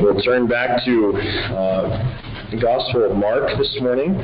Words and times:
We'll 0.00 0.18
turn 0.22 0.46
back 0.48 0.82
to 0.86 1.12
uh, 1.12 2.50
the 2.50 2.56
Gospel 2.56 3.10
of 3.10 3.16
Mark 3.18 3.50
this 3.58 3.76
morning. 3.82 4.14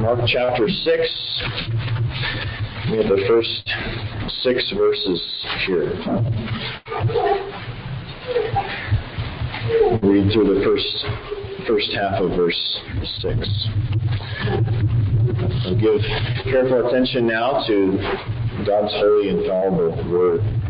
Mark 0.00 0.20
chapter 0.26 0.68
6. 0.68 1.42
We 2.90 2.96
have 2.96 3.08
the 3.08 3.22
first 3.28 3.70
six 4.42 4.72
verses 4.74 5.46
here. 5.66 5.92
Read 10.02 10.32
through 10.32 10.54
the 10.54 10.62
first 10.64 11.06
first 11.66 11.92
half 11.92 12.22
of 12.22 12.30
verse 12.30 12.80
6. 13.20 13.68
I'll 15.66 15.76
give 15.76 16.00
careful 16.44 16.88
attention 16.88 17.26
now 17.26 17.62
to 17.66 17.98
God's 18.66 18.94
holy, 18.94 19.28
infallible 19.28 20.10
word. 20.10 20.61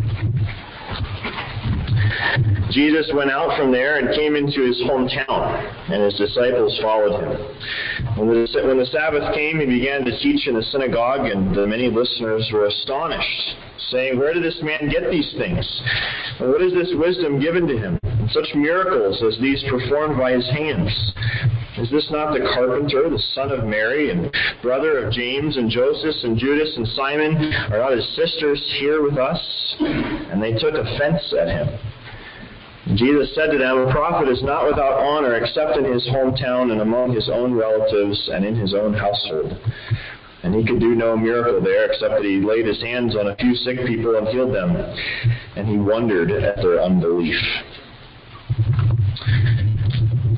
Jesus 2.72 3.11
went 3.14 3.31
out 3.31 3.57
from 3.58 3.71
there 3.71 3.99
and 3.99 4.14
came 4.17 4.35
into 4.35 4.64
his 4.64 4.80
hometown, 4.89 5.93
and 5.93 6.03
his 6.03 6.14
disciples 6.17 6.79
followed 6.80 7.21
him. 7.21 8.17
When 8.17 8.29
the, 8.29 8.49
when 8.64 8.79
the 8.79 8.86
Sabbath 8.86 9.35
came, 9.35 9.61
he 9.61 9.67
began 9.67 10.04
to 10.04 10.18
teach 10.18 10.49
in 10.49 10.54
the 10.54 10.63
synagogue, 10.63 11.27
and 11.27 11.54
the 11.54 11.66
many 11.66 11.89
listeners 11.89 12.49
were 12.53 12.66
astonished, 12.66 13.57
saying, 13.90 14.18
Where 14.18 14.32
did 14.32 14.43
this 14.43 14.58
man 14.63 14.89
get 14.89 15.11
these 15.11 15.35
things? 15.36 15.64
And 16.40 16.49
what 16.49 16.63
is 16.63 16.72
this 16.72 16.93
wisdom 16.96 17.39
given 17.39 17.66
to 17.68 17.77
him? 17.77 17.99
And 18.03 18.30
such 18.30 18.49
miracles 18.54 19.22
as 19.22 19.39
these 19.41 19.63
performed 19.68 20.16
by 20.16 20.32
his 20.32 20.49
hands? 20.50 21.13
Is 21.79 21.91
this 21.91 22.08
not 22.11 22.32
the 22.32 22.41
carpenter, 22.54 23.08
the 23.08 23.22
son 23.35 23.50
of 23.50 23.64
Mary, 23.64 24.11
and 24.11 24.32
brother 24.63 25.04
of 25.04 25.13
James 25.13 25.57
and 25.57 25.71
Joseph 25.71 26.16
and 26.22 26.39
Judas 26.39 26.72
and 26.77 26.86
Simon? 26.89 27.36
Are 27.72 27.79
not 27.79 27.93
his 27.93 28.08
sisters 28.16 28.61
here 28.80 29.02
with 29.02 29.18
us? 29.18 29.41
And 29.80 30.43
they 30.43 30.52
took 30.52 30.75
offense 30.75 31.35
at 31.39 31.49
him. 31.49 31.68
Jesus 32.95 33.34
said 33.34 33.50
to 33.53 33.59
them, 33.59 33.78
A 33.78 33.92
prophet 33.92 34.28
is 34.28 34.42
not 34.42 34.66
without 34.66 34.98
honor 34.98 35.34
except 35.34 35.77
in 35.78 35.84
his 35.84 36.06
hometown 36.08 36.72
and 36.72 36.80
among 36.80 37.14
his 37.14 37.28
own 37.28 37.55
relatives 37.55 38.28
and 38.33 38.44
in 38.44 38.56
his 38.56 38.74
own 38.74 38.92
household. 38.92 39.56
And 40.42 40.52
he 40.55 40.64
could 40.64 40.80
do 40.80 40.97
no 40.97 41.16
miracle 41.16 41.61
there 41.61 41.86
except 41.86 42.14
that 42.14 42.24
he 42.24 42.41
laid 42.41 42.66
his 42.66 42.83
hands 42.83 43.14
on 43.14 43.28
a 43.28 43.36
few 43.36 43.55
sick 43.55 43.86
people 43.86 44.16
and 44.16 44.27
healed 44.27 44.52
them. 44.52 44.74
And 45.55 45.69
he 45.69 45.78
wondered 45.78 46.33
at 46.33 46.56
their 46.56 46.83
unbelief. 46.83 47.41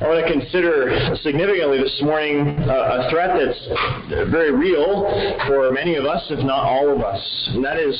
I 0.05 0.07
want 0.07 0.27
to 0.27 0.31
consider 0.31 1.15
significantly 1.23 1.79
this 1.79 1.99
morning 2.03 2.59
uh, 2.69 3.01
a 3.01 3.09
threat 3.09 3.31
that's 3.33 4.29
very 4.29 4.51
real 4.51 5.01
for 5.47 5.71
many 5.71 5.95
of 5.95 6.05
us, 6.05 6.23
if 6.29 6.45
not 6.45 6.63
all 6.63 6.95
of 6.95 7.01
us. 7.01 7.49
And 7.55 7.65
that 7.65 7.79
is 7.79 7.97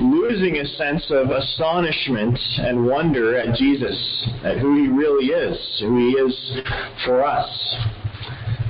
losing 0.00 0.56
a 0.56 0.66
sense 0.74 1.06
of 1.10 1.30
astonishment 1.30 2.36
and 2.58 2.84
wonder 2.84 3.38
at 3.38 3.54
Jesus, 3.54 4.28
at 4.42 4.58
who 4.58 4.74
he 4.74 4.88
really 4.88 5.26
is, 5.26 5.56
who 5.82 5.96
he 5.96 6.10
is 6.18 6.60
for 7.04 7.24
us. 7.24 7.46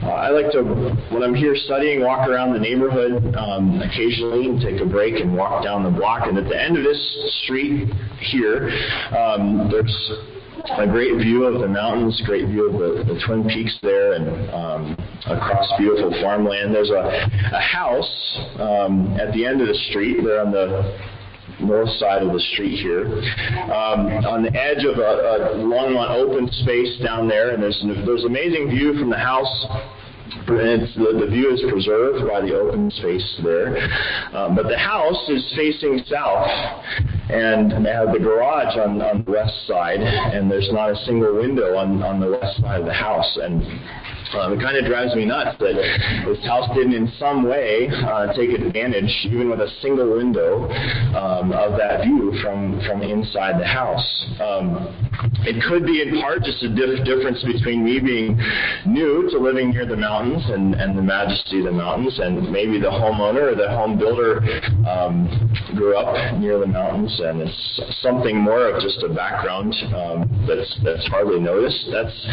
Uh, 0.03 0.11
I 0.11 0.29
like 0.29 0.53
to, 0.53 0.63
when 0.63 1.23
I'm 1.23 1.35
here 1.35 1.57
studying, 1.57 2.03
walk 2.03 2.29
around 2.29 2.53
the 2.53 2.61
neighborhood 2.61 3.35
um, 3.37 3.81
occasionally 3.81 4.51
and 4.51 4.61
take 4.61 4.83
a 4.83 4.87
break 4.87 5.15
and 5.15 5.35
walk 5.35 5.65
down 5.65 5.83
the 5.83 5.99
block. 5.99 6.29
And 6.29 6.37
at 6.37 6.45
the 6.45 6.63
end 6.63 6.77
of 6.77 6.85
this 6.85 7.41
street 7.45 7.89
here, 8.21 8.69
um, 9.17 9.71
there's 9.71 10.13
a 10.79 10.87
great 10.87 11.17
view 11.19 11.45
of 11.45 11.61
the 11.61 11.69
mountains, 11.69 12.21
great 12.27 12.47
view 12.47 12.69
of 12.69 12.73
the, 12.75 13.13
the 13.13 13.21
Twin 13.27 13.45
Peaks 13.45 13.79
there, 13.83 14.15
and 14.15 14.51
um, 14.51 14.97
across 15.27 15.71
beautiful 15.79 16.11
farmland. 16.23 16.75
There's 16.75 16.91
a, 16.91 17.31
a 17.53 17.61
house 17.61 18.39
um, 18.59 19.17
at 19.21 19.33
the 19.33 19.45
end 19.45 19.61
of 19.61 19.69
the 19.69 19.79
street 19.91 20.23
there 20.23 20.41
on 20.41 20.53
the 20.53 20.99
north 21.61 21.89
side 21.99 22.23
of 22.23 22.33
the 22.33 22.41
street 22.53 22.79
here, 22.81 23.07
um, 23.73 24.07
on 24.27 24.43
the 24.43 24.55
edge 24.55 24.85
of 24.85 24.99
a, 24.99 25.55
a 25.55 25.57
long, 25.57 25.97
open 25.97 26.51
space 26.53 26.99
down 27.03 27.29
there, 27.29 27.55
and 27.55 27.63
there's 27.63 27.81
an, 27.83 28.05
there's 28.05 28.25
amazing 28.25 28.69
view 28.69 28.93
from 28.99 29.09
the 29.09 29.17
house 29.17 29.67
it's, 30.49 30.95
the, 30.95 31.19
the 31.19 31.31
view 31.31 31.53
is 31.53 31.63
preserved 31.69 32.29
by 32.29 32.41
the 32.41 32.55
open 32.55 32.91
space 32.91 33.41
there. 33.43 33.77
Um, 34.33 34.55
but 34.55 34.69
the 34.69 34.79
house 34.79 35.29
is 35.29 35.53
facing 35.57 36.03
south, 36.07 36.47
and 37.29 37.85
they 37.85 37.91
have 37.91 38.13
the 38.13 38.19
garage 38.19 38.77
on, 38.77 39.03
on 39.03 39.25
the 39.25 39.31
west 39.31 39.67
side, 39.67 40.01
and 40.01 40.51
there's 40.51 40.71
not 40.73 40.91
a 40.91 40.97
single 41.05 41.35
window 41.35 41.77
on, 41.77 42.03
on 42.03 42.21
the 42.21 42.31
west 42.31 42.61
side 42.61 42.81
of 42.81 42.87
the 42.87 42.93
house. 42.93 43.39
And 43.43 43.63
um, 44.35 44.53
it 44.53 44.61
kind 44.61 44.77
of 44.77 44.85
drives 44.85 45.15
me 45.15 45.25
nuts 45.25 45.57
that 45.59 45.75
this 46.27 46.45
house 46.45 46.69
didn't 46.75 46.95
in 46.95 47.13
some 47.19 47.49
way 47.49 47.89
uh, 47.89 48.33
take 48.33 48.51
advantage, 48.51 49.11
even 49.31 49.51
with 49.51 49.61
a 49.61 49.69
single 49.81 50.17
window, 50.17 50.69
um, 51.15 51.53
of 51.53 51.79
that 51.79 52.03
view 52.05 52.33
from, 52.43 52.81
from 52.87 53.03
inside 53.03 53.61
the 53.61 53.67
house. 53.67 54.27
Um, 54.41 54.95
it 55.47 55.63
could 55.69 55.87
be 55.87 56.03
in 56.03 56.21
part 56.21 56.43
just 56.43 56.63
a 56.63 56.69
dif- 56.69 57.05
difference 57.05 57.43
between 57.45 57.85
me 57.85 58.01
being 58.01 58.39
new 58.85 59.29
to 59.31 59.39
living 59.39 59.71
near 59.71 59.87
the 59.87 59.97
mountains 59.97 60.43
and, 60.47 60.75
and 60.75 60.97
the 60.97 61.03
majesty 61.03 61.61
of 61.61 61.67
the 61.67 61.73
mountains, 61.73 62.19
and 62.19 62.51
maybe 62.51 62.79
the 62.81 62.91
homeowner 62.91 63.53
or 63.53 63.55
the 63.55 63.69
home 63.69 63.99
builder 63.99 64.41
um, 64.89 65.29
grew 65.75 65.97
up 65.97 66.39
near 66.39 66.59
the 66.59 66.67
mountains, 66.67 67.21
and 67.23 67.41
it's 67.41 67.81
something 68.03 68.37
more 68.39 68.69
of 68.69 68.83
just 68.83 69.03
a 69.03 69.09
background 69.13 69.75
um, 69.95 70.45
that's, 70.47 70.79
that's 70.85 71.07
hardly 71.09 71.41
noticed. 71.41 71.89
That's 71.93 72.27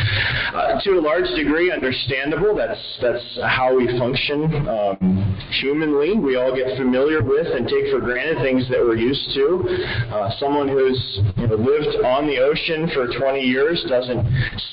uh, 0.54 0.80
to 0.82 1.00
a 1.00 1.02
large 1.02 1.28
degree 1.36 1.72
understandable. 1.84 2.56
That's 2.56 2.80
that's 3.02 3.40
how 3.44 3.76
we 3.76 3.88
function 4.00 4.68
um, 4.68 5.38
humanly. 5.60 6.16
We 6.16 6.38
all 6.38 6.56
get 6.56 6.78
familiar 6.78 7.22
with 7.22 7.48
and 7.48 7.68
take 7.68 7.92
for 7.92 8.00
granted 8.00 8.38
things 8.42 8.68
that 8.70 8.80
we're 8.80 8.96
used 8.96 9.36
to. 9.36 9.68
Uh, 10.08 10.32
someone 10.40 10.70
who's 10.70 11.20
you 11.36 11.48
know, 11.48 11.56
lived 11.56 12.06
on 12.06 12.26
the 12.26 12.40
ocean 12.40 12.90
for 12.94 13.08
20 13.20 13.42
years 13.42 13.84
doesn't 13.90 14.24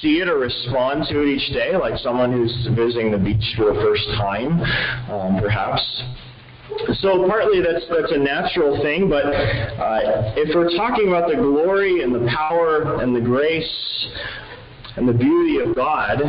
see 0.00 0.21
it 0.22 0.28
or 0.28 0.38
respond 0.38 1.06
to 1.10 1.22
it 1.22 1.28
each 1.28 1.53
day 1.53 1.76
like 1.76 1.98
someone 1.98 2.31
who's 2.31 2.69
visiting 2.76 3.10
the 3.10 3.19
beach 3.19 3.44
for 3.56 3.75
the 3.75 3.81
first 3.81 4.06
time, 4.16 4.60
um, 5.10 5.41
perhaps. 5.41 5.82
So 7.03 7.27
partly 7.27 7.60
that's 7.60 7.84
that's 7.91 8.12
a 8.12 8.19
natural 8.19 8.81
thing, 8.81 9.10
but 9.10 9.27
uh, 9.27 10.32
if 10.37 10.54
we're 10.54 10.71
talking 10.77 11.09
about 11.09 11.28
the 11.28 11.34
glory 11.34 12.04
and 12.04 12.15
the 12.15 12.31
power 12.31 13.03
and 13.03 13.15
the 13.15 13.21
grace 13.21 14.06
and 14.97 15.09
the 15.09 15.12
beauty 15.12 15.59
of 15.59 15.75
God, 15.75 16.22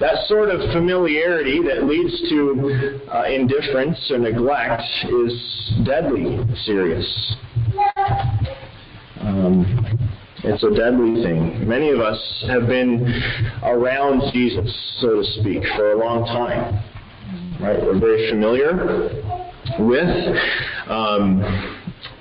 that 0.00 0.26
sort 0.26 0.48
of 0.48 0.60
familiarity 0.72 1.60
that 1.62 1.84
leads 1.84 2.20
to 2.28 3.00
uh, 3.12 3.24
indifference 3.24 3.98
or 4.10 4.18
neglect 4.18 4.82
is 5.04 5.72
deadly 5.84 6.38
serious. 6.64 7.36
Um, 9.20 9.98
it's 10.44 10.62
a 10.62 10.70
deadly 10.70 11.22
thing. 11.22 11.68
Many 11.68 11.90
of 11.90 12.00
us 12.00 12.44
have 12.48 12.66
been 12.68 13.22
around 13.64 14.22
Jesus, 14.32 14.72
so 15.00 15.16
to 15.16 15.24
speak, 15.40 15.64
for 15.76 15.92
a 15.92 15.98
long 15.98 16.24
time. 16.26 16.82
Right? 17.60 17.82
We're 17.82 17.98
very 17.98 18.30
familiar 18.30 18.76
with. 19.80 20.36
Um, 20.88 21.77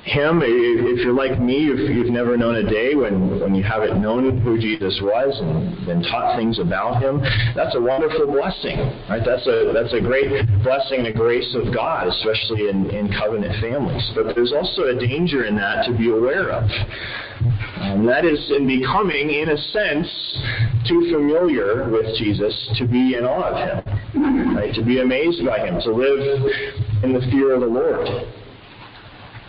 him. 0.08 0.42
If 0.44 1.00
you're 1.04 1.14
like 1.14 1.40
me, 1.40 1.70
if 1.70 1.80
you've 1.90 2.10
never 2.10 2.38
known 2.38 2.56
a 2.56 2.64
day 2.64 2.96
when, 2.96 3.40
when 3.40 3.54
you 3.54 3.64
haven't 3.64 4.02
known 4.02 4.40
who 4.42 4.60
Jesus 4.60 5.00
was 5.02 5.38
and 5.40 5.86
been 5.86 6.02
taught 6.04 6.38
things 6.38 6.60
about 6.60 7.02
him, 7.02 7.22
that's 7.56 7.76
a 7.76 7.82
wonderful 7.82 8.28
blessing. 8.28 8.80
Right? 9.10 9.24
That's 9.24 9.46
a 9.48 9.72
that's 9.74 9.94
a 9.94 10.02
great 10.02 10.32
blessing 10.64 11.00
and 11.06 11.08
a 11.08 11.14
grace 11.14 11.56
of 11.56 11.74
God, 11.74 12.08
especially 12.08 12.70
in, 12.70 12.90
in 12.90 13.12
covenant 13.12 13.62
families. 13.62 14.04
But 14.16 14.36
there's 14.36 14.54
also 14.54 14.88
a 14.88 14.96
danger 14.96 15.46
in 15.46 15.56
that 15.58 15.86
to 15.88 15.98
be 15.98 16.10
aware 16.10 16.52
of. 16.52 16.64
And 17.78 18.08
that 18.08 18.26
is 18.26 18.40
in 18.56 18.66
becoming, 18.66 19.30
in 19.30 19.50
a 19.50 19.58
sense, 19.58 20.10
too 20.88 21.12
familiar 21.12 21.90
with 21.90 22.18
Jesus 22.18 22.54
to 22.80 22.88
be 22.88 23.16
in 23.16 23.24
awe 23.24 23.54
of 23.54 23.86
him, 23.86 24.56
right? 24.56 24.74
to 24.74 24.84
be 24.84 25.02
amazed 25.02 25.46
by 25.46 25.60
him, 25.60 25.80
to 25.82 25.92
live 25.92 26.20
in 27.04 27.14
the 27.14 27.22
fear 27.32 27.54
of 27.54 27.62
the 27.62 27.68
Lord. 27.68 28.08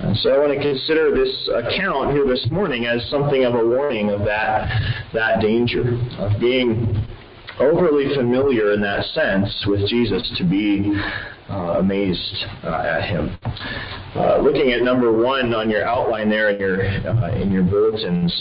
And 0.00 0.16
so 0.19 0.31
I 0.31 0.38
want 0.38 0.53
to 0.53 0.62
consider 0.62 1.14
this 1.14 1.50
account 1.53 2.12
here 2.12 2.25
this 2.25 2.46
morning 2.52 2.87
as 2.87 3.05
something 3.11 3.44
of 3.44 3.55
a 3.55 3.67
warning 3.67 4.11
of 4.11 4.20
that, 4.20 4.70
that 5.12 5.40
danger, 5.40 5.99
of 6.19 6.38
being 6.38 7.05
overly 7.58 8.14
familiar 8.14 8.73
in 8.73 8.81
that 8.81 9.05
sense 9.06 9.64
with 9.67 9.88
Jesus 9.88 10.23
to 10.38 10.44
be 10.44 10.94
uh, 11.50 11.78
amazed 11.81 12.44
uh, 12.62 12.82
at 12.82 13.08
him. 13.11 13.37
Uh, 14.14 14.38
looking 14.38 14.73
at 14.73 14.82
number 14.82 15.11
one 15.12 15.52
on 15.52 15.69
your 15.69 15.84
outline 15.84 16.31
there 16.31 16.50
in 16.50 16.61
your, 16.61 16.81
uh, 16.81 17.34
in 17.34 17.50
your 17.50 17.64
bulletins, 17.64 18.32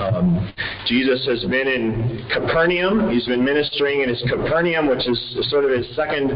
um, 0.00 0.52
Jesus 0.86 1.24
has 1.26 1.44
been 1.44 1.68
in 1.68 2.26
Capernaum. 2.32 3.10
He's 3.10 3.26
been 3.26 3.44
ministering 3.44 4.00
in 4.02 4.08
his 4.08 4.22
Capernaum, 4.28 4.88
which 4.88 5.06
is 5.06 5.18
sort 5.50 5.64
of 5.64 5.70
his 5.70 5.86
second 5.94 6.30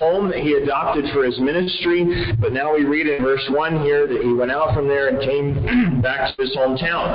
home 0.00 0.30
that 0.30 0.40
he 0.40 0.54
adopted 0.54 1.04
for 1.12 1.24
his 1.24 1.38
ministry. 1.38 2.34
But 2.40 2.52
now 2.52 2.74
we 2.74 2.84
read 2.84 3.06
in 3.06 3.22
verse 3.22 3.44
1 3.50 3.82
here 3.84 4.06
that 4.06 4.22
he 4.22 4.32
went 4.32 4.50
out 4.50 4.74
from 4.74 4.88
there 4.88 5.08
and 5.08 5.20
came 5.20 6.00
back 6.02 6.34
to 6.34 6.42
his 6.42 6.56
hometown. 6.56 7.14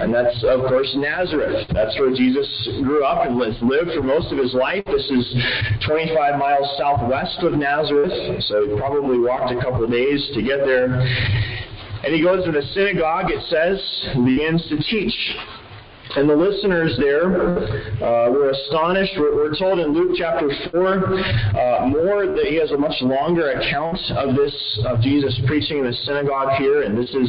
And 0.00 0.14
that's, 0.14 0.42
of 0.44 0.60
course, 0.68 0.90
Nazareth. 0.96 1.68
That's 1.72 1.98
where 1.98 2.14
Jesus 2.14 2.46
grew 2.82 3.04
up 3.04 3.26
and 3.26 3.36
lived 3.36 3.90
for 3.94 4.02
most 4.02 4.32
of 4.32 4.38
his 4.38 4.54
life. 4.54 4.84
This 4.86 5.10
is 5.10 5.26
25 5.86 6.38
miles 6.38 6.66
southwest 6.78 7.38
of 7.42 7.52
Nazareth, 7.52 8.42
so 8.44 8.68
he 8.68 8.78
probably 8.78 9.18
walked 9.18 9.52
a 9.52 9.60
couple 9.60 9.84
of 9.84 9.90
days 9.90 10.30
to 10.34 10.42
get 10.42 10.64
there. 10.64 11.02
And 12.04 12.14
he 12.14 12.22
goes 12.22 12.44
to 12.44 12.52
the 12.52 12.62
synagogue, 12.74 13.30
it 13.30 13.42
says, 13.48 13.80
and 14.14 14.24
begins 14.24 14.66
to 14.68 14.76
teach. 14.78 15.14
And 16.16 16.30
the 16.30 16.34
listeners 16.34 16.96
there 16.96 17.28
uh, 17.28 18.30
were 18.32 18.48
astonished. 18.48 19.12
We're, 19.18 19.36
we're, 19.36 19.54
told 19.56 19.78
in 19.80 19.92
Luke 19.92 20.16
chapter 20.16 20.48
4 20.72 21.04
uh, 21.04 21.86
more 21.88 22.24
that 22.24 22.46
he 22.48 22.56
has 22.56 22.72
a 22.72 22.76
much 22.76 22.96
longer 23.02 23.52
account 23.52 24.00
of 24.16 24.34
this, 24.34 24.52
of 24.88 25.00
Jesus 25.00 25.38
preaching 25.46 25.78
in 25.78 25.84
the 25.84 25.92
synagogue 26.08 26.56
here. 26.56 26.82
And 26.82 26.96
this 26.96 27.10
is, 27.12 27.28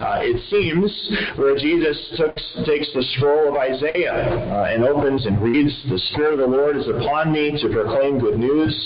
uh, 0.00 0.20
it 0.20 0.44
seems, 0.52 0.92
where 1.36 1.56
Jesus 1.56 1.96
took, 2.20 2.36
takes 2.68 2.92
the 2.92 3.02
scroll 3.16 3.48
of 3.48 3.56
Isaiah 3.56 4.12
uh, 4.12 4.76
and 4.76 4.84
opens 4.84 5.24
and 5.24 5.40
reads, 5.40 5.72
The 5.88 5.98
Spirit 6.12 6.34
of 6.34 6.40
the 6.40 6.52
Lord 6.52 6.76
is 6.76 6.86
upon 6.86 7.32
me 7.32 7.56
to 7.56 7.68
proclaim 7.72 8.20
good 8.20 8.38
news, 8.38 8.76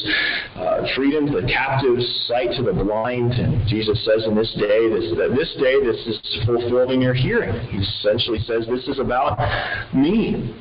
uh, 0.55 0.87
freedom 0.95 1.27
to 1.27 1.41
the 1.43 1.49
captives, 1.51 2.07
sight 2.31 2.55
to 2.59 2.63
the 2.63 2.79
blind. 2.79 3.35
And 3.35 3.67
Jesus 3.67 3.99
says 4.07 4.23
in 4.23 4.37
this 4.39 4.55
day, 4.55 4.87
this, 4.87 5.11
this 5.35 5.51
day, 5.59 5.83
this 5.83 5.99
is 6.07 6.19
fulfilled 6.47 6.93
in 6.95 7.01
your 7.03 7.15
hearing. 7.15 7.59
He 7.75 7.79
essentially 7.79 8.39
says 8.47 8.71
this 8.71 8.87
is 8.87 8.99
about 8.99 9.32
me. 9.95 10.55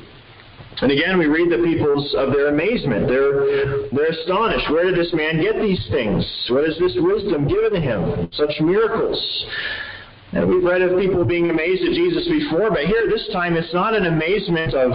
And 0.82 0.92
again, 0.92 1.20
we 1.20 1.28
read 1.28 1.52
the 1.52 1.64
people's 1.64 2.16
of 2.16 2.34
their 2.34 2.48
amazement. 2.48 3.08
They're, 3.08 3.90
they're 3.92 4.10
astonished. 4.10 4.70
Where 4.72 4.86
did 4.86 4.98
this 4.98 5.14
man 5.14 5.40
get 5.40 5.62
these 5.62 5.86
things? 5.92 6.26
What 6.50 6.64
is 6.64 6.78
this 6.80 6.94
wisdom 6.98 7.48
given 7.48 7.74
to 7.74 7.80
him? 7.80 8.30
Such 8.34 8.60
miracles. 8.62 9.20
And 10.34 10.48
we've 10.48 10.64
read 10.64 10.82
of 10.82 10.98
people 10.98 11.26
being 11.26 11.50
amazed 11.50 11.84
at 11.84 11.92
Jesus 11.92 12.26
before, 12.30 12.72
but 12.72 12.86
here 12.86 13.06
this 13.10 13.28
time 13.34 13.58
it's 13.58 13.74
not 13.74 13.94
an 13.94 14.06
amazement 14.06 14.74
of, 14.74 14.92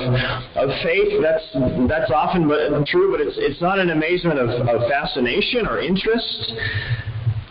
of 0.56 0.70
faith. 0.82 1.22
That's, 1.22 1.44
that's 1.87 2.11
often 2.11 2.49
true, 2.87 3.12
but 3.12 3.20
it's, 3.20 3.37
it's 3.37 3.61
not 3.61 3.79
an 3.79 3.90
amazement 3.90 4.40
of, 4.40 4.49
of 4.49 4.88
fascination 4.88 5.69
or 5.69 5.79
interest. 5.79 6.55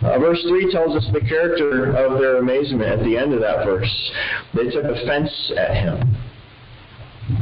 Uh, 0.06 0.19
verse 0.19 0.42
3 0.48 0.72
tells 0.72 0.96
us 0.96 1.10
the 1.12 1.19
character 1.22 1.96
of 1.96 2.19
their 2.19 2.38
amazement 2.38 2.84
at 2.84 3.00
the 3.04 3.18
end 3.18 3.34
of 3.34 3.42
that 3.42 3.66
verse. 3.66 4.12
They 4.54 4.69
took 4.69 4.86
offense 4.86 5.31
at 5.57 5.74
him. 5.75 6.16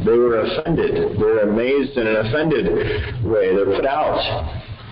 They 0.06 0.18
were 0.18 0.40
offended. 0.40 1.18
They 1.18 1.24
were 1.24 1.42
amazed 1.42 1.98
in 1.98 2.08
an 2.08 2.26
offended 2.26 2.66
way. 3.26 3.54
They're 3.54 3.76
put 3.76 3.86
out. 3.86 4.16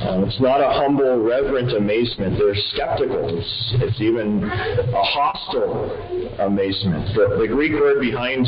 Um, 0.01 0.25
it's 0.25 0.41
not 0.41 0.59
a 0.59 0.67
humble, 0.67 1.23
reverent 1.23 1.71
amazement. 1.71 2.37
They're 2.37 2.55
skeptical. 2.73 3.37
It's, 3.37 3.73
it's 3.79 4.01
even 4.01 4.43
a 4.43 5.03
hostile 5.03 5.95
amazement. 6.39 7.15
The, 7.15 7.37
the 7.39 7.47
Greek 7.47 7.71
word 7.71 8.01
behind 8.01 8.47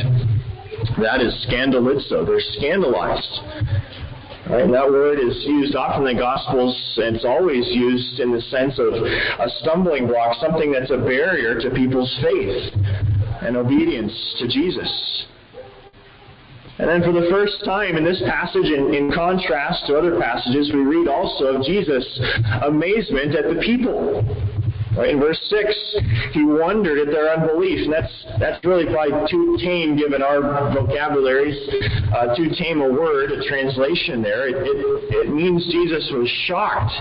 that 1.00 1.22
is 1.22 1.34
scandalizo. 1.48 2.26
They're 2.26 2.44
scandalized. 2.58 3.40
Right? 4.50 4.70
That 4.70 4.90
word 4.90 5.20
is 5.20 5.36
used 5.46 5.76
often 5.76 6.06
in 6.06 6.16
the 6.16 6.22
Gospels, 6.22 6.76
and 6.98 7.16
it's 7.16 7.26
always 7.26 7.66
used 7.68 8.20
in 8.20 8.32
the 8.32 8.42
sense 8.42 8.78
of 8.78 8.94
a 8.94 9.50
stumbling 9.62 10.08
block, 10.08 10.36
something 10.42 10.72
that's 10.72 10.92
a 10.92 10.98
barrier 10.98 11.60
to 11.62 11.70
people's 11.70 12.14
faith 12.22 12.74
and 13.42 13.56
obedience 13.56 14.12
to 14.40 14.48
Jesus. 14.48 15.26
And 16.80 16.90
then 16.90 17.04
for 17.04 17.14
the 17.14 17.28
first 17.30 17.64
time 17.64 17.96
in 17.96 18.04
this 18.04 18.22
passage, 18.26 18.66
in, 18.66 18.94
in 18.94 19.14
contrast 19.14 19.86
to 19.88 19.96
other 19.96 20.20
passages, 20.20 20.72
we 20.74 20.82
read 20.82 21.08
also 21.08 21.56
of 21.56 21.64
Jesus' 21.64 22.04
amazement 22.64 23.36
at 23.36 23.46
the 23.48 23.62
people. 23.62 24.26
In 25.02 25.20
verse 25.20 25.40
6, 25.50 25.96
he 26.34 26.44
wondered 26.44 27.00
at 27.00 27.08
their 27.08 27.34
unbelief. 27.34 27.86
And 27.86 27.94
that's, 27.94 28.26
that's 28.40 28.64
really 28.64 28.86
probably 28.86 29.28
too 29.30 29.58
tame 29.60 29.98
given 29.98 30.22
our 30.22 30.42
vocabularies, 30.74 31.58
uh, 32.16 32.36
too 32.36 32.50
tame 32.58 32.82
a 32.82 32.92
word, 32.92 33.32
a 33.32 33.44
translation 33.48 34.22
there. 34.22 34.48
It, 34.48 34.56
it, 34.56 35.28
it 35.28 35.34
means 35.34 35.66
Jesus 35.72 36.12
was 36.14 36.30
shocked 36.46 36.94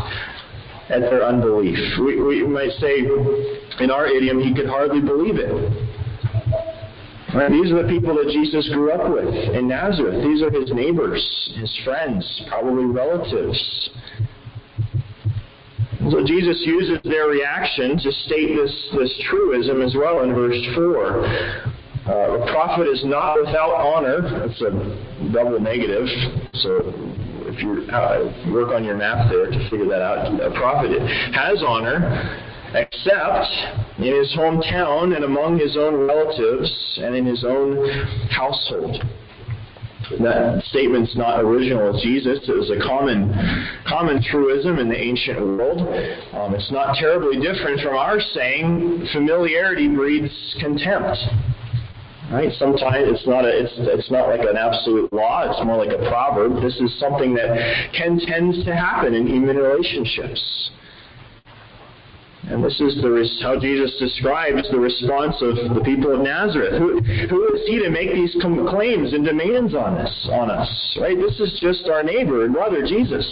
at 0.88 1.00
their 1.00 1.24
unbelief. 1.24 1.78
We, 2.00 2.20
we 2.22 2.46
might 2.46 2.72
say, 2.80 3.00
in 3.80 3.90
our 3.90 4.06
idiom, 4.06 4.40
he 4.40 4.54
could 4.54 4.66
hardly 4.66 5.00
believe 5.00 5.36
it. 5.36 5.52
Right, 7.34 7.50
these 7.50 7.72
are 7.72 7.82
the 7.82 7.88
people 7.88 8.14
that 8.16 8.28
Jesus 8.28 8.68
grew 8.74 8.92
up 8.92 9.10
with 9.10 9.32
in 9.32 9.68
Nazareth. 9.68 10.22
These 10.22 10.42
are 10.42 10.50
his 10.50 10.70
neighbors, 10.72 11.22
his 11.56 11.80
friends, 11.82 12.42
probably 12.48 12.84
relatives. 12.84 13.90
So 16.12 16.22
Jesus 16.26 16.60
uses 16.66 16.98
their 17.04 17.26
reaction 17.28 17.96
to 17.96 18.12
state 18.28 18.54
this, 18.54 18.70
this 18.92 19.10
truism 19.30 19.80
as 19.80 19.94
well 19.96 20.20
in 20.20 20.34
verse 20.34 20.60
4. 20.74 21.24
Uh, 22.04 22.36
a 22.36 22.52
prophet 22.52 22.86
is 22.86 23.00
not 23.06 23.40
without 23.40 23.72
honor. 23.80 24.20
That's 24.20 24.60
a 24.60 25.32
double 25.32 25.58
negative. 25.58 26.04
So 26.52 26.92
if 27.48 27.62
you 27.62 27.88
uh, 27.90 28.52
work 28.52 28.74
on 28.76 28.84
your 28.84 28.94
map 28.94 29.30
there 29.30 29.46
to 29.46 29.70
figure 29.70 29.88
that 29.88 30.02
out, 30.02 30.38
a 30.38 30.50
prophet 30.50 31.00
has 31.32 31.62
honor, 31.66 32.04
except 32.74 33.48
in 33.96 34.12
his 34.12 34.36
hometown 34.36 35.16
and 35.16 35.24
among 35.24 35.58
his 35.58 35.78
own 35.78 36.06
relatives 36.06 37.00
and 37.00 37.14
in 37.14 37.24
his 37.24 37.42
own 37.42 37.88
household. 38.28 39.00
That 40.20 40.62
statement's 40.68 41.16
not 41.16 41.40
original 41.40 41.92
with 41.92 42.02
Jesus. 42.02 42.38
It 42.48 42.52
was 42.52 42.70
a 42.70 42.80
common, 42.82 43.32
common 43.86 44.22
truism 44.22 44.78
in 44.78 44.88
the 44.88 44.98
ancient 44.98 45.40
world. 45.40 45.80
Um, 46.34 46.54
it's 46.54 46.70
not 46.70 46.96
terribly 46.96 47.40
different 47.40 47.80
from 47.80 47.96
our 47.96 48.20
saying 48.20 49.08
familiarity 49.12 49.88
breeds 49.88 50.32
contempt. 50.60 51.18
Right? 52.30 52.52
Sometimes 52.58 53.12
it's 53.12 53.26
not 53.26 53.44
a, 53.44 53.52
it's 53.52 53.74
it's 53.76 54.10
not 54.10 54.28
like 54.28 54.40
an 54.40 54.56
absolute 54.56 55.12
law. 55.12 55.50
It's 55.50 55.62
more 55.66 55.76
like 55.76 55.92
a 55.92 56.08
proverb. 56.08 56.62
This 56.62 56.80
is 56.80 56.98
something 56.98 57.34
that 57.34 57.92
can 57.92 58.18
tends 58.20 58.64
to 58.64 58.74
happen 58.74 59.12
in 59.12 59.26
human 59.26 59.56
relationships. 59.56 60.70
And 62.52 62.62
this 62.62 62.78
is 62.80 63.00
the, 63.00 63.28
how 63.42 63.58
Jesus 63.58 63.96
describes 63.98 64.68
the 64.70 64.78
response 64.78 65.36
of 65.40 65.56
the 65.74 65.80
people 65.84 66.12
of 66.12 66.20
Nazareth. 66.20 66.76
Who, 66.76 67.00
who 67.00 67.54
is 67.54 67.66
he 67.66 67.78
to 67.80 67.88
make 67.88 68.12
these 68.12 68.36
claims 68.68 69.14
and 69.14 69.24
demands 69.24 69.74
on 69.74 69.96
us? 69.96 70.28
On 70.30 70.50
us, 70.50 70.98
right? 71.00 71.16
This 71.16 71.40
is 71.40 71.58
just 71.62 71.88
our 71.88 72.02
neighbor 72.02 72.44
and 72.44 72.52
brother, 72.52 72.82
Jesus. 72.86 73.24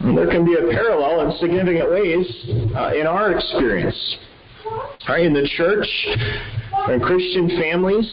And 0.00 0.16
there 0.16 0.28
can 0.28 0.44
be 0.44 0.54
a 0.54 0.70
parallel 0.72 1.30
in 1.30 1.38
significant 1.38 1.90
ways 1.90 2.26
uh, 2.76 2.92
in 2.92 3.06
our 3.06 3.32
experience. 3.32 3.96
Right, 5.08 5.24
in 5.24 5.32
the 5.32 5.48
church, 5.56 5.88
in 6.92 7.00
Christian 7.00 7.48
families, 7.60 8.06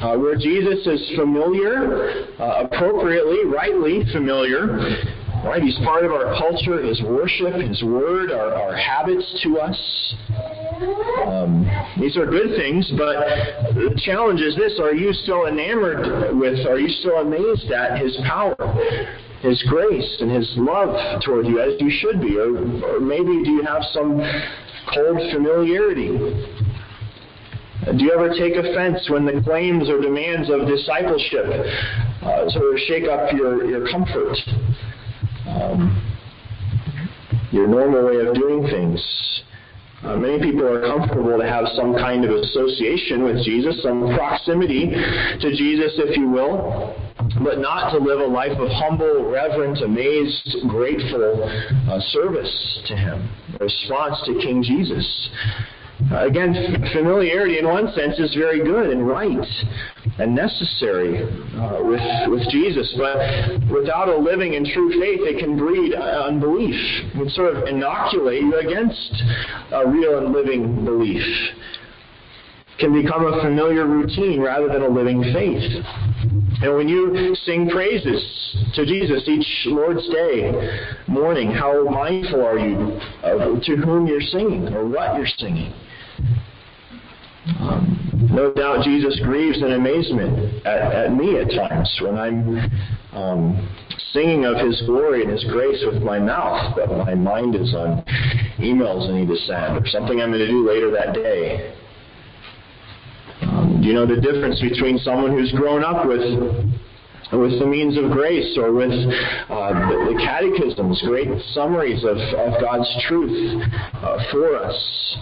uh, 0.00 0.16
where 0.16 0.36
Jesus 0.36 0.86
is 0.86 1.12
familiar, 1.16 2.26
uh, 2.38 2.64
appropriately, 2.64 3.44
rightly 3.44 4.04
familiar, 4.12 4.78
Right? 5.44 5.62
He's 5.62 5.78
part 5.84 6.04
of 6.04 6.12
our 6.12 6.36
culture, 6.36 6.82
His 6.82 7.00
worship, 7.02 7.54
His 7.54 7.82
word, 7.82 8.30
our, 8.32 8.54
our 8.54 8.76
habits 8.76 9.24
to 9.44 9.58
us. 9.58 10.14
Um, 11.26 11.68
these 11.98 12.16
are 12.16 12.26
good 12.26 12.56
things, 12.56 12.90
but 12.96 13.74
the 13.74 14.00
challenge 14.04 14.40
is 14.40 14.56
this 14.56 14.78
are 14.80 14.94
you 14.94 15.12
still 15.12 15.46
enamored 15.46 16.36
with, 16.36 16.66
are 16.66 16.78
you 16.78 16.88
still 16.88 17.18
amazed 17.18 17.70
at 17.70 17.98
His 18.00 18.16
power? 18.26 18.56
His 19.40 19.62
grace 19.68 20.16
and 20.20 20.30
His 20.30 20.52
love 20.56 21.22
toward 21.22 21.46
you 21.46 21.60
as 21.60 21.80
you 21.80 21.90
should 21.90 22.20
be? 22.20 22.36
Or, 22.36 22.56
or 22.96 23.00
maybe 23.00 23.42
do 23.44 23.50
you 23.50 23.62
have 23.62 23.82
some 23.92 24.20
cold 24.92 25.20
familiarity? 25.32 26.18
Do 27.86 28.04
you 28.04 28.12
ever 28.12 28.28
take 28.34 28.56
offense 28.56 29.08
when 29.08 29.24
the 29.24 29.40
claims 29.42 29.88
or 29.88 30.00
demands 30.00 30.50
of 30.50 30.66
discipleship 30.66 31.46
uh, 32.22 32.50
sort 32.50 32.74
of 32.74 32.80
shake 32.86 33.04
up 33.08 33.32
your, 33.32 33.64
your 33.64 33.88
comfort? 33.88 34.36
Your 37.58 37.66
normal 37.66 38.06
way 38.06 38.24
of 38.24 38.34
doing 38.34 38.62
things. 38.70 39.02
Uh, 40.04 40.14
many 40.14 40.38
people 40.38 40.64
are 40.64 40.80
comfortable 40.86 41.36
to 41.36 41.44
have 41.44 41.66
some 41.74 41.92
kind 41.94 42.24
of 42.24 42.30
association 42.30 43.24
with 43.24 43.42
Jesus, 43.42 43.82
some 43.82 44.14
proximity 44.14 44.90
to 44.90 45.50
Jesus, 45.50 45.92
if 45.98 46.16
you 46.16 46.28
will, 46.30 46.94
but 47.42 47.58
not 47.58 47.90
to 47.90 47.98
live 47.98 48.20
a 48.20 48.26
life 48.26 48.56
of 48.58 48.70
humble, 48.70 49.28
reverent, 49.28 49.82
amazed, 49.82 50.56
grateful 50.68 51.42
uh, 51.90 51.98
service 52.14 52.80
to 52.86 52.94
Him, 52.94 53.28
response 53.58 54.22
to 54.26 54.38
King 54.38 54.62
Jesus. 54.62 55.30
Uh, 56.12 56.26
again, 56.26 56.54
familiarity 56.94 57.58
in 57.58 57.66
one 57.66 57.92
sense 57.92 58.20
is 58.20 58.32
very 58.36 58.62
good 58.62 58.90
and 58.90 59.04
right 59.04 59.44
and 60.18 60.34
necessary 60.34 61.22
uh, 61.22 61.82
with, 61.82 62.00
with 62.28 62.48
Jesus, 62.50 62.92
but 62.96 63.16
without 63.70 64.08
a 64.08 64.16
living 64.16 64.56
and 64.56 64.66
true 64.66 64.90
faith, 65.00 65.20
it 65.22 65.38
can 65.38 65.56
breed 65.56 65.94
uh, 65.94 66.24
unbelief. 66.26 66.74
It 67.14 67.30
sort 67.32 67.56
of 67.56 67.68
inoculate 67.68 68.42
you 68.42 68.58
against 68.58 69.22
a 69.72 69.86
real 69.86 70.18
and 70.18 70.32
living 70.32 70.84
belief. 70.84 71.22
It 71.22 72.80
can 72.80 73.02
become 73.02 73.26
a 73.26 73.40
familiar 73.42 73.86
routine 73.86 74.40
rather 74.40 74.68
than 74.68 74.82
a 74.82 74.88
living 74.88 75.22
faith. 75.32 75.84
And 76.60 76.74
when 76.74 76.88
you 76.88 77.36
sing 77.44 77.68
praises 77.68 78.56
to 78.74 78.84
Jesus 78.84 79.22
each 79.28 79.66
Lord's 79.66 80.08
Day 80.08 80.52
morning, 81.06 81.52
how 81.52 81.84
mindful 81.84 82.44
are 82.44 82.58
you 82.58 83.00
of 83.22 83.62
to 83.62 83.76
whom 83.76 84.06
you're 84.06 84.20
singing 84.20 84.74
or 84.74 84.86
what 84.86 85.16
you're 85.16 85.26
singing? 85.38 85.72
Um, 87.60 88.28
no 88.30 88.52
doubt 88.52 88.84
Jesus 88.84 89.18
grieves 89.24 89.58
in 89.58 89.72
amazement 89.72 90.66
at, 90.66 90.92
at 90.92 91.14
me 91.14 91.38
at 91.38 91.50
times 91.50 91.98
when 92.02 92.18
I'm 92.18 92.58
um, 93.12 93.76
singing 94.12 94.44
of 94.44 94.56
His 94.58 94.82
glory 94.86 95.22
and 95.22 95.30
His 95.30 95.44
grace 95.44 95.82
with 95.90 96.02
my 96.02 96.18
mouth, 96.18 96.76
but 96.76 96.88
my 96.88 97.14
mind 97.14 97.54
is 97.54 97.74
on 97.74 98.04
emails 98.58 99.08
I 99.08 99.20
need 99.20 99.28
to 99.28 99.36
send 99.36 99.78
or 99.78 99.86
something 99.88 100.20
I'm 100.20 100.30
going 100.30 100.40
to 100.40 100.46
do 100.46 100.68
later 100.68 100.90
that 100.92 101.14
day. 101.14 101.74
Um, 103.42 103.80
do 103.80 103.88
you 103.88 103.94
know 103.94 104.06
the 104.06 104.20
difference 104.20 104.60
between 104.60 104.98
someone 104.98 105.32
who's 105.32 105.52
grown 105.52 105.84
up 105.84 106.06
with 106.06 106.20
with 107.32 107.58
the 107.58 107.66
means 107.66 107.96
of 107.98 108.10
grace 108.10 108.56
or 108.56 108.72
with 108.72 108.90
uh, 108.90 109.72
the, 109.90 110.14
the, 110.14 110.20
catechisms, 110.24 111.02
great 111.06 111.28
summaries 111.52 112.02
of, 112.04 112.16
of 112.16 112.60
God's 112.60 112.88
truth 113.06 113.62
uh, 113.94 114.18
for 114.30 114.56
us, 114.56 115.16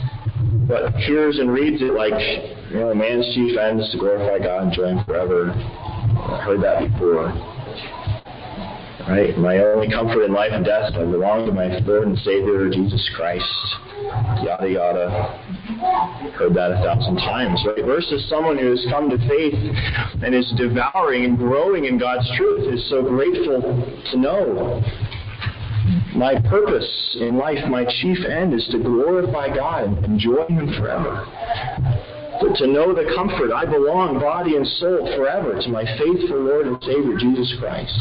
but 0.69 0.95
hears 0.95 1.39
and 1.39 1.51
reads 1.51 1.83
it 1.83 1.95
like, 1.95 2.15
you 2.71 2.81
know, 2.81 2.95
man's 2.95 3.27
chief 3.35 3.59
end 3.59 3.81
is 3.81 3.91
to 3.91 3.99
glorify 3.99 4.39
God 4.39 4.63
and 4.65 4.73
join 4.73 5.05
forever. 5.05 5.51
I 5.51 6.43
heard 6.45 6.63
that 6.63 6.93
before. 6.93 7.56
Right? 9.09 9.39
My 9.39 9.59
only 9.59 9.89
comfort 9.89 10.25
in 10.25 10.33
life 10.33 10.51
and 10.53 10.65
death, 10.65 10.95
I 10.95 11.05
belong 11.05 11.47
to 11.47 11.53
my 11.53 11.79
Lord 11.79 12.09
and 12.09 12.19
Savior, 12.19 12.69
Jesus 12.71 13.09
Christ. 13.15 13.45
Yada, 14.43 14.69
yada. 14.69 15.11
Heard 16.35 16.55
that 16.55 16.73
a 16.73 16.83
thousand 16.83 17.17
times, 17.19 17.63
right? 17.67 17.85
Versus 17.85 18.29
someone 18.29 18.59
who 18.59 18.71
has 18.71 18.85
come 18.91 19.09
to 19.11 19.19
faith 19.29 19.55
and 20.23 20.35
is 20.35 20.53
devouring 20.57 21.25
and 21.25 21.39
growing 21.39 21.85
in 21.85 21.99
God's 21.99 22.29
truth 22.37 22.73
is 22.73 22.89
so 22.91 23.03
grateful 23.03 23.63
to 24.11 24.19
know 24.19 24.83
my 26.17 26.41
purpose 26.49 27.17
in 27.21 27.37
life, 27.37 27.59
my 27.69 27.85
chief 28.01 28.19
end 28.25 28.55
is 28.55 28.67
to 28.73 28.79
glorify 28.79 29.55
God 29.55 29.85
and 29.85 30.05
enjoy 30.05 30.47
Him 30.47 30.73
forever. 30.79 31.27
But 32.41 32.57
to 32.57 32.67
know 32.67 32.95
the 32.95 33.13
comfort 33.15 33.53
I 33.53 33.65
belong, 33.65 34.19
body 34.19 34.57
and 34.57 34.67
soul, 34.67 35.07
forever 35.17 35.61
to 35.61 35.69
my 35.69 35.85
faithful 35.85 36.41
Lord 36.41 36.67
and 36.67 36.83
Savior, 36.83 37.17
Jesus 37.19 37.55
Christ. 37.61 37.95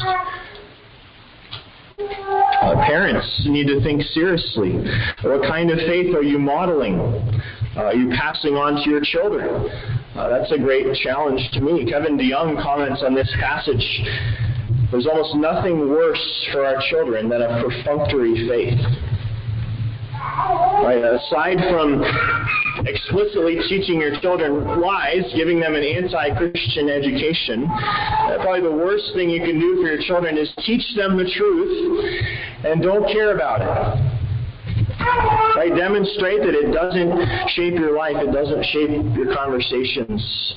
Uh, 1.98 2.76
parents 2.88 3.44
need 3.46 3.68
to 3.68 3.82
think 3.82 4.02
seriously. 4.14 4.74
What 5.24 5.42
kind 5.44 5.72
of 5.72 5.78
faith 5.80 6.14
are 6.14 6.24
you 6.24 6.38
modeling? 6.38 7.00
Uh, 7.76 7.84
are 7.84 7.96
you 7.96 8.10
passing 8.10 8.56
on 8.56 8.84
to 8.84 8.90
your 8.90 9.02
children? 9.02 9.48
Uh, 10.16 10.30
that's 10.30 10.52
a 10.52 10.58
great 10.58 10.88
challenge 11.04 11.42
to 11.54 11.62
me. 11.62 11.90
Kevin 11.90 12.18
DeYoung 12.18 12.62
comments 12.62 13.02
on 13.06 13.16
this 13.16 13.32
passage. 13.40 13.86
There's 14.92 15.08
almost 15.08 15.36
nothing 15.36 15.90
worse 15.90 16.48
for 16.52 16.66
our 16.66 16.82
children 16.90 17.30
than 17.30 17.42
a 17.42 17.64
perfunctory 17.64 18.48
faith. 18.48 18.80
Right? 20.36 21.02
Aside 21.02 21.58
from 21.72 22.04
explicitly 22.86 23.58
teaching 23.70 24.02
your 24.02 24.20
children 24.20 24.82
lies, 24.82 25.24
giving 25.36 25.60
them 25.60 25.76
an 25.76 25.84
anti-Christian 25.84 26.90
education, 26.90 27.64
uh, 27.66 28.38
probably 28.42 28.62
the 28.62 28.76
worst 28.76 29.12
thing 29.16 29.30
you 29.30 29.42
can 29.42 29.60
do 29.60 29.82
for 29.82 29.88
your 29.88 30.02
children 30.02 30.38
is 30.38 30.52
teach 30.66 30.84
them 30.96 31.18
the 31.18 31.30
truth 31.38 32.26
and 32.66 32.82
don't 32.82 33.08
care 33.12 33.34
about 33.34 33.62
it. 33.62 34.16
Right? 35.56 35.74
Demonstrate 35.76 36.42
that 36.42 36.54
it 36.54 36.72
doesn't 36.74 37.50
shape 37.56 37.76
your 37.76 37.98
life, 37.98 38.18
it 38.18 38.32
doesn't 38.32 38.66
shape 38.66 38.92
your 39.16 39.34
conversations. 39.34 40.56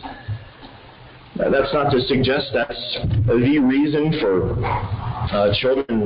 That's 1.36 1.72
not 1.72 1.90
to 1.92 2.00
suggest 2.08 2.50
that's 2.52 2.98
the 3.26 3.36
reason 3.62 4.18
for 4.20 4.58
uh, 4.66 5.54
children 5.60 5.97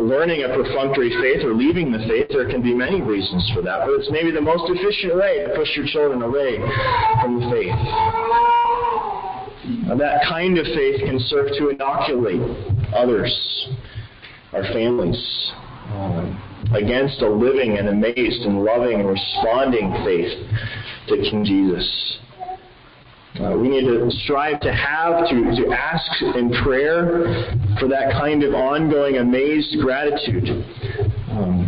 learning 0.00 0.44
a 0.44 0.48
perfunctory 0.48 1.10
faith 1.20 1.44
or 1.44 1.54
leaving 1.54 1.92
the 1.92 1.98
faith. 2.08 2.28
There 2.30 2.48
can 2.48 2.62
be 2.62 2.74
many 2.74 3.00
reasons 3.00 3.50
for 3.54 3.62
that, 3.62 3.86
but 3.86 3.90
it's 4.00 4.10
maybe 4.10 4.30
the 4.30 4.40
most 4.40 4.64
efficient 4.68 5.16
way 5.16 5.44
to 5.44 5.54
push 5.54 5.68
your 5.76 5.86
children 5.86 6.22
away 6.22 6.58
from 7.20 7.40
the 7.40 7.50
faith. 7.50 7.74
That 9.98 10.22
kind 10.28 10.58
of 10.58 10.66
faith 10.66 11.00
can 11.00 11.18
serve 11.28 11.48
to 11.58 11.68
inoculate 11.68 12.42
others, 12.94 13.32
our 14.52 14.64
families, 14.64 15.52
um, 15.94 16.40
against 16.74 17.22
a 17.22 17.28
living 17.28 17.78
and 17.78 17.88
amazed 17.88 18.42
and 18.42 18.64
loving 18.64 19.00
and 19.00 19.08
responding 19.08 19.92
faith 20.04 20.32
to 21.08 21.16
King 21.30 21.44
Jesus. 21.44 22.18
Uh, 23.40 23.56
we 23.56 23.68
need 23.68 23.86
to 23.86 24.10
strive 24.24 24.60
to 24.60 24.72
have, 24.72 25.26
to, 25.28 25.56
to 25.56 25.72
ask 25.72 26.22
in 26.36 26.52
prayer 26.62 27.56
for 27.80 27.88
that 27.88 28.12
kind 28.12 28.42
of 28.42 28.52
ongoing 28.52 29.16
amazed 29.16 29.74
gratitude. 29.80 30.44
Um, 31.30 31.64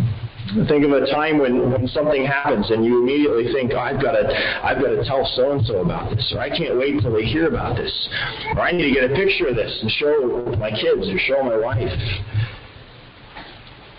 think 0.68 0.84
of 0.84 0.92
a 0.92 1.10
time 1.10 1.38
when, 1.38 1.72
when 1.72 1.88
something 1.88 2.24
happens 2.24 2.70
and 2.70 2.84
you 2.84 3.02
immediately 3.02 3.50
think, 3.50 3.72
oh, 3.74 3.78
I've 3.78 4.00
got 4.00 4.12
to 4.12 4.28
I've 4.62 4.78
got 4.78 4.90
to 4.90 5.04
tell 5.04 5.24
so 5.34 5.52
and 5.52 5.64
so 5.64 5.80
about 5.80 6.14
this, 6.14 6.32
or 6.36 6.40
I 6.40 6.50
can't 6.50 6.78
wait 6.78 6.96
until 6.96 7.14
they 7.14 7.24
hear 7.24 7.48
about 7.48 7.76
this, 7.76 8.08
or 8.54 8.60
I 8.60 8.70
need 8.70 8.84
to 8.84 9.00
get 9.00 9.10
a 9.10 9.14
picture 9.14 9.48
of 9.48 9.56
this 9.56 9.78
and 9.80 9.90
show 9.92 10.54
my 10.58 10.70
kids 10.70 11.08
or 11.08 11.18
show 11.18 11.42
my 11.42 11.56
wife. 11.56 11.90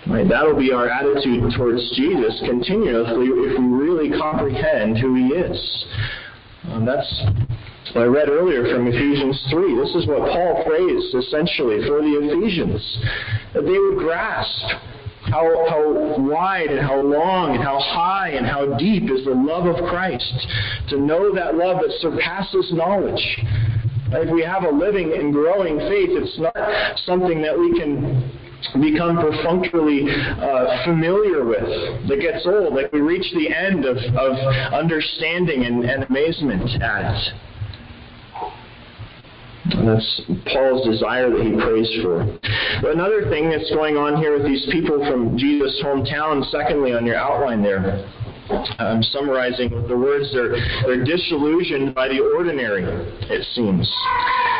Right, 0.08 0.30
that'll 0.30 0.56
be 0.56 0.72
our 0.72 0.88
attitude 0.88 1.52
towards 1.58 1.82
Jesus 1.98 2.40
continuously 2.46 3.26
if 3.26 3.60
we 3.60 3.66
really 3.66 4.12
comprehend 4.12 5.00
who 5.00 5.16
he 5.16 5.34
is. 5.34 5.86
Um, 6.70 6.86
that's 6.86 7.26
I 7.94 8.04
read 8.04 8.30
earlier 8.30 8.68
from 8.74 8.88
Ephesians 8.88 9.46
3. 9.52 9.76
This 9.76 9.96
is 9.96 10.08
what 10.08 10.30
Paul 10.32 10.64
prays 10.66 11.14
essentially 11.14 11.86
for 11.88 12.02
the 12.02 12.18
Ephesians 12.18 12.82
that 13.54 13.62
they 13.62 13.78
would 13.78 13.98
grasp 13.98 14.66
how, 15.26 15.66
how 15.70 16.20
wide 16.20 16.70
and 16.70 16.80
how 16.80 17.00
long 17.00 17.56
and 17.56 17.64
how 17.64 17.80
high 17.80 18.30
and 18.30 18.46
how 18.46 18.78
deep 18.78 19.10
is 19.10 19.26
the 19.26 19.32
love 19.32 19.66
of 19.66 19.78
Christ. 19.90 20.34
To 20.90 21.00
know 21.00 21.34
that 21.36 21.56
love 21.56 21.82
that 21.82 21.92
surpasses 22.00 22.74
knowledge. 22.74 23.24
If 24.12 24.32
we 24.32 24.44
have 24.44 24.64
a 24.64 24.70
living 24.70 25.14
and 25.14 25.32
growing 25.34 25.80
faith, 25.80 26.10
it's 26.12 26.40
not 26.40 27.00
something 27.06 27.42
that 27.42 27.58
we 27.58 27.80
can 27.80 28.32
become 28.82 29.18
perfunctorily 29.18 30.06
uh, 30.10 30.84
familiar 30.86 31.46
with, 31.46 32.08
that 32.08 32.20
gets 32.20 32.46
old, 32.46 32.74
like 32.74 32.92
we 32.92 33.00
reach 33.00 33.26
the 33.34 33.54
end 33.54 33.86
of, 33.86 33.98
of 33.98 34.34
understanding 34.74 35.66
and, 35.66 35.86
and 35.86 36.04
amazement 36.04 36.82
at. 36.82 37.16
And 39.72 39.88
that's 39.88 40.22
Paul's 40.54 40.88
desire 40.88 41.30
that 41.30 41.42
he 41.42 41.52
prays 41.54 41.90
for. 42.04 42.22
Another 42.92 43.30
thing 43.30 43.50
that's 43.50 43.70
going 43.72 43.98
on 43.98 44.18
here 44.18 44.38
with 44.38 44.46
these 44.46 44.66
people 44.72 45.00
from 45.10 45.38
Jesus' 45.38 45.82
hometown, 45.84 46.46
secondly, 46.52 46.94
on 46.94 47.06
your 47.06 47.16
outline 47.16 47.64
there, 47.64 48.06
I'm 48.78 49.02
summarizing 49.02 49.72
with 49.72 49.88
the 49.88 49.98
words. 49.98 50.30
They're, 50.32 50.54
they're 50.86 51.04
disillusioned 51.04 51.96
by 51.96 52.08
the 52.10 52.20
ordinary, 52.20 52.84
it 53.26 53.44
seems. 53.56 53.92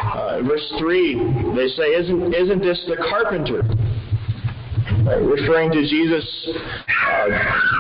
Uh, 0.10 0.42
verse 0.42 0.74
3, 0.80 1.54
they 1.56 1.68
say, 1.70 1.94
Isn't, 1.94 2.34
isn't 2.34 2.62
this 2.62 2.84
the 2.88 2.98
carpenter? 3.10 3.62
Uh, 5.06 5.20
referring 5.22 5.72
to 5.72 5.82
Jesus' 5.82 6.50
uh, 6.50 7.28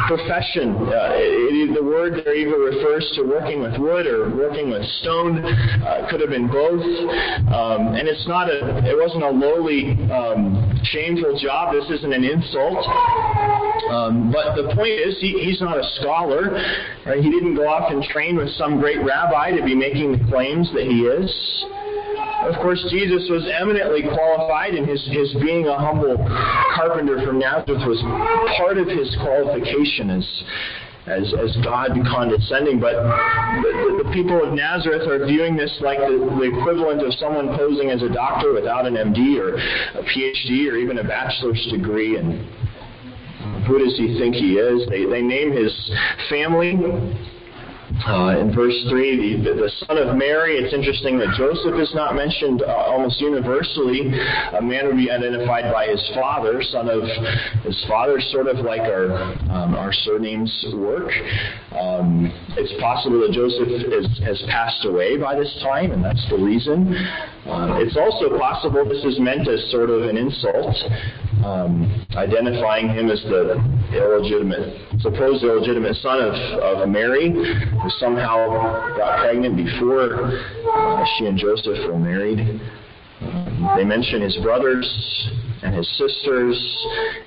profession. 0.07 0.75
Uh, 0.77 1.09
it, 1.17 1.73
the 1.73 1.83
word 1.83 2.21
there 2.23 2.35
even 2.35 2.53
refers 2.53 3.01
to 3.15 3.23
working 3.23 3.61
with 3.61 3.73
wood 3.79 4.05
or 4.05 4.29
working 4.29 4.69
with 4.69 4.85
stone. 5.01 5.43
Uh, 5.43 6.07
could 6.09 6.21
have 6.21 6.29
been 6.29 6.47
both. 6.47 6.85
Um, 7.49 7.97
and 7.97 8.07
it's 8.07 8.27
not 8.27 8.47
a. 8.47 8.77
It 8.85 8.95
wasn't 8.95 9.23
a 9.23 9.29
lowly, 9.29 9.97
um, 10.13 10.79
shameful 10.93 11.39
job. 11.41 11.73
This 11.73 11.89
isn't 11.97 12.13
an 12.13 12.23
insult. 12.23 12.85
Um, 13.89 14.31
but 14.31 14.53
the 14.53 14.69
point 14.75 14.93
is, 14.93 15.17
he, 15.19 15.41
he's 15.41 15.61
not 15.61 15.77
a 15.77 15.83
scholar. 16.01 16.53
Right? 17.05 17.23
He 17.23 17.31
didn't 17.31 17.55
go 17.55 17.67
off 17.67 17.91
and 17.91 18.03
train 18.03 18.37
with 18.37 18.49
some 18.51 18.79
great 18.79 19.03
rabbi 19.03 19.49
to 19.49 19.63
be 19.63 19.73
making 19.73 20.11
the 20.11 20.23
claims 20.29 20.69
that 20.73 20.85
he 20.85 21.09
is. 21.09 21.65
Of 22.45 22.61
course, 22.61 22.85
Jesus 22.91 23.27
was 23.29 23.41
eminently 23.49 24.03
qualified, 24.03 24.75
and 24.75 24.87
his, 24.87 25.01
his 25.09 25.33
being 25.41 25.65
a 25.65 25.77
humble 25.77 26.15
carpenter 26.75 27.25
from 27.25 27.39
Nazareth 27.39 27.81
was 27.87 27.99
part 28.57 28.77
of 28.77 28.87
his 28.87 29.09
qualification 29.21 30.11
as, 30.11 30.25
as, 31.07 31.33
as 31.41 31.57
God 31.65 31.97
condescending. 32.05 32.79
But 32.79 32.93
the, 32.93 34.03
the, 34.05 34.11
people 34.13 34.45
of 34.45 34.53
Nazareth 34.53 35.09
are 35.09 35.25
viewing 35.25 35.57
this 35.57 35.73
like 35.81 35.97
the, 35.97 36.21
the 36.37 36.45
equivalent 36.53 37.01
of 37.01 37.13
someone 37.15 37.49
posing 37.57 37.89
as 37.89 38.03
a 38.03 38.09
doctor 38.09 38.53
without 38.53 38.85
an 38.85 38.93
MD 38.93 39.41
or 39.41 39.57
a 39.57 40.03
PhD 40.05 40.69
or 40.69 40.77
even 40.77 40.99
a 40.99 41.03
bachelor's 41.03 41.65
degree. 41.71 42.17
And 42.17 42.45
who 43.65 43.79
does 43.79 43.97
he 43.97 44.19
think 44.19 44.35
he 44.35 44.61
is? 44.61 44.87
They, 44.89 45.05
they 45.05 45.21
name 45.23 45.51
his 45.51 45.73
family 46.29 46.77
uh, 48.03 48.37
in 48.39 48.53
verse 48.53 48.75
3, 48.89 49.43
the, 49.43 49.53
the, 49.53 49.71
son 49.87 49.97
of 49.97 50.15
Mary, 50.15 50.57
it's 50.57 50.73
interesting 50.73 51.17
that 51.19 51.33
Joseph 51.37 51.79
is 51.79 51.93
not 51.95 52.15
mentioned 52.15 52.61
uh, 52.61 52.67
almost 52.67 53.21
universally. 53.21 54.11
A 54.53 54.61
man 54.61 54.87
would 54.87 54.97
be 54.97 55.09
identified 55.09 55.71
by 55.71 55.87
his 55.87 56.03
father, 56.13 56.61
son 56.61 56.89
of 56.89 57.03
his 57.63 57.85
father, 57.87 58.19
sort 58.31 58.47
of 58.47 58.57
like 58.65 58.81
our, 58.81 59.11
um, 59.49 59.75
our 59.75 59.93
surnames 59.93 60.51
work. 60.75 61.11
Um, 61.71 62.31
it's 62.57 62.73
possible 62.81 63.21
that 63.21 63.31
Joseph 63.31 63.69
is, 63.69 64.07
has 64.23 64.43
passed 64.49 64.85
away 64.85 65.17
by 65.17 65.35
this 65.35 65.51
time, 65.63 65.91
and 65.91 66.03
that's 66.03 66.25
the 66.29 66.37
reason. 66.37 66.93
Um, 67.45 67.77
it's 67.77 67.95
also 67.95 68.37
possible 68.39 68.83
this 68.89 69.05
is 69.05 69.19
meant 69.19 69.47
as 69.47 69.69
sort 69.69 69.91
of 69.91 70.03
an 70.09 70.17
insult, 70.17 70.75
um, 71.45 72.05
identifying 72.17 72.89
him 72.89 73.11
as 73.11 73.21
the 73.29 73.61
illegitimate, 73.93 74.99
supposed 74.99 75.43
illegitimate 75.43 75.95
son 75.97 76.25
of, 76.25 76.33
of 76.33 76.89
Mary, 76.89 77.29
who 77.29 77.89
somehow 77.99 78.49
got 78.97 79.19
pregnant 79.21 79.55
before 79.57 80.25
uh, 80.25 81.05
she 81.17 81.27
and 81.27 81.37
Joseph 81.37 81.85
were 81.85 81.99
married. 81.99 82.59
They 83.77 83.85
mention 83.85 84.21
his 84.21 84.35
brothers 84.41 84.85
and 85.61 85.75
his 85.75 85.87
sisters, 85.97 86.57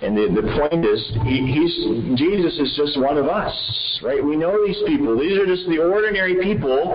and 0.03 0.17
the, 0.19 0.35
the 0.35 0.47
point 0.59 0.85
is, 0.85 1.01
he, 1.25 1.47
he's 1.47 2.19
Jesus 2.19 2.59
is 2.59 2.75
just 2.77 2.99
one 2.99 3.19
of 3.19 3.27
us, 3.27 3.55
right? 4.03 4.23
We 4.23 4.35
know 4.35 4.67
these 4.67 4.83
people; 4.85 5.17
these 5.17 5.39
are 5.39 5.47
just 5.47 5.69
the 5.69 5.79
ordinary 5.79 6.43
people 6.43 6.91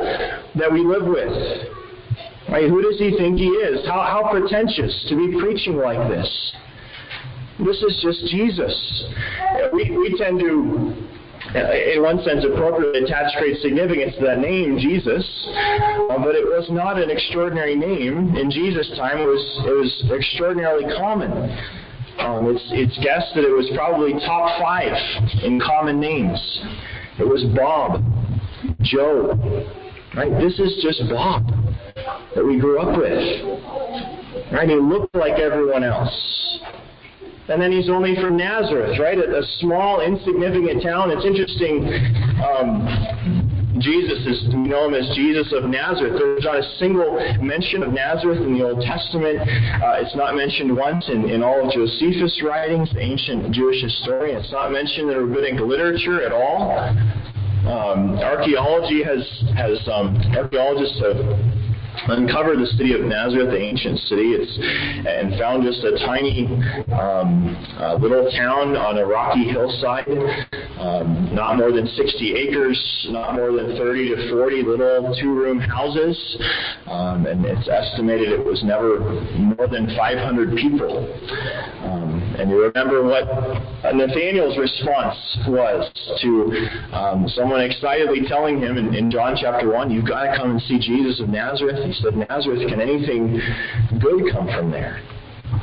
that 0.56 0.72
we 0.72 0.82
live 0.84 1.08
with. 1.08 1.83
Right? 2.54 2.70
Who 2.70 2.84
does 2.84 3.00
he 3.00 3.18
think 3.18 3.40
he 3.40 3.50
is? 3.50 3.84
How, 3.88 4.04
how 4.04 4.30
pretentious 4.30 5.08
to 5.10 5.18
be 5.18 5.40
preaching 5.42 5.76
like 5.76 5.98
this. 6.08 6.30
This 7.58 7.82
is 7.82 8.00
just 8.00 8.30
Jesus. 8.30 9.06
We, 9.74 9.90
we 9.98 10.16
tend 10.20 10.40
to, 10.40 10.94
in 11.58 12.04
one 12.04 12.22
sense, 12.22 12.46
appropriately 12.46 13.06
attach 13.06 13.34
great 13.40 13.58
significance 13.58 14.14
to 14.20 14.26
that 14.26 14.38
name, 14.38 14.78
Jesus. 14.78 15.26
Uh, 15.50 16.22
but 16.22 16.36
it 16.36 16.46
was 16.46 16.70
not 16.70 17.02
an 17.02 17.10
extraordinary 17.10 17.76
name 17.76 18.36
in 18.36 18.52
Jesus' 18.52 18.94
time. 18.98 19.18
It 19.18 19.26
was, 19.26 19.62
it 19.66 19.74
was 19.74 20.12
extraordinarily 20.14 20.86
common. 20.96 21.32
Um, 22.20 22.54
it's, 22.54 22.70
it's 22.70 23.04
guessed 23.04 23.34
that 23.34 23.46
it 23.46 23.56
was 23.58 23.66
probably 23.74 24.14
top 24.30 24.62
five 24.62 24.94
in 25.42 25.60
common 25.60 26.00
names. 26.00 26.38
It 27.18 27.28
was 27.28 27.44
Bob, 27.58 28.04
Joe, 28.82 29.34
right? 30.14 30.30
This 30.38 30.60
is 30.60 30.78
just 30.84 31.10
Bob 31.10 31.63
that 32.36 32.46
we 32.46 32.60
grew 32.60 32.80
up 32.80 32.98
with. 32.98 34.52
Right? 34.52 34.70
He 34.70 34.76
looked 34.76 35.16
like 35.16 35.40
everyone 35.40 35.84
else. 35.84 36.60
And 37.50 37.62
then 37.62 37.72
he's 37.72 37.90
only 37.90 38.16
from 38.16 38.38
Nazareth, 38.38 38.98
right? 39.00 39.18
A, 39.18 39.40
a 39.40 39.44
small, 39.60 40.00
insignificant 40.00 40.82
town. 40.82 41.12
It's 41.12 41.26
interesting. 41.26 41.84
Um, 42.40 43.54
Jesus 43.80 44.24
is, 44.26 44.48
we 44.54 44.70
know 44.70 44.88
him 44.88 44.94
as 44.94 45.12
Jesus 45.16 45.52
of 45.52 45.66
Nazareth. 45.66 46.16
There's 46.18 46.46
not 46.46 46.60
a 46.60 46.64
single 46.80 47.20
mention 47.42 47.84
of 47.84 47.92
Nazareth 47.92 48.40
in 48.40 48.58
the 48.58 48.64
Old 48.64 48.80
Testament. 48.80 49.40
Uh, 49.42 50.00
it's 50.00 50.16
not 50.16 50.36
mentioned 50.36 50.76
once 50.76 51.10
in, 51.10 51.28
in 51.30 51.44
all 51.44 51.68
of 51.68 51.74
Josephus' 51.74 52.42
writings, 52.46 52.94
the 52.94 53.02
ancient 53.02 53.52
Jewish 53.52 53.82
historian. 53.82 54.38
It's 54.38 54.52
not 54.52 54.72
mentioned 54.72 55.12
in 55.12 55.18
rabbinic 55.18 55.60
literature 55.60 56.24
at 56.24 56.32
all. 56.32 56.80
Um, 57.68 58.20
archaeology 58.20 59.04
has, 59.04 59.24
has 59.56 59.80
um, 59.92 60.16
archaeologists 60.32 61.00
have 61.04 61.18
uncovered 62.08 62.60
the 62.60 62.68
city 62.78 62.94
of 62.94 63.02
Nazareth, 63.02 63.50
the 63.50 63.60
ancient 63.60 64.00
city, 64.10 64.34
it's, 64.36 64.52
and 65.08 65.38
found 65.40 65.64
just 65.64 65.84
a 65.84 65.98
tiny 66.06 66.46
um, 66.94 67.56
uh, 67.80 67.96
little 67.96 68.30
town 68.32 68.76
on 68.76 68.98
a 68.98 69.06
rocky 69.06 69.46
hillside, 69.46 70.08
um, 70.84 71.34
not 71.34 71.56
more 71.56 71.72
than 71.72 71.88
60 71.88 72.34
acres, 72.36 73.08
not 73.10 73.36
more 73.36 73.54
than 73.54 73.78
30 73.78 74.16
to 74.16 74.30
40 74.30 74.64
little 74.64 75.16
two-room 75.16 75.60
houses, 75.60 76.18
um, 76.88 77.26
and 77.26 77.46
it's 77.46 77.70
estimated 77.70 78.34
it 78.34 78.44
was 78.44 78.62
never 78.66 79.00
more 79.40 79.68
than 79.68 79.88
500 79.96 80.58
people. 80.58 81.08
Um, 81.86 82.36
and 82.38 82.50
you 82.50 82.70
remember 82.74 83.04
what 83.04 83.24
Nathaniel's 83.96 84.58
response 84.58 85.16
was 85.48 85.90
to 86.22 86.96
um, 86.96 87.28
someone 87.30 87.62
excitedly 87.62 88.28
telling 88.28 88.60
him 88.60 88.78
in, 88.78 88.94
in 88.94 89.10
John 89.10 89.38
chapter 89.40 89.72
1, 89.72 89.90
you've 89.90 90.08
got 90.08 90.24
to 90.24 90.38
come 90.38 90.52
and 90.52 90.62
see 90.64 90.80
Jesus 90.80 91.22
of 91.22 91.30
Nazareth. 91.30 91.80
He 91.86 91.94
said, 92.04 92.18
Nazareth, 92.18 92.68
can 92.68 92.82
anything 92.82 93.40
good 94.02 94.34
come 94.34 94.48
from 94.48 94.70
there? 94.70 95.02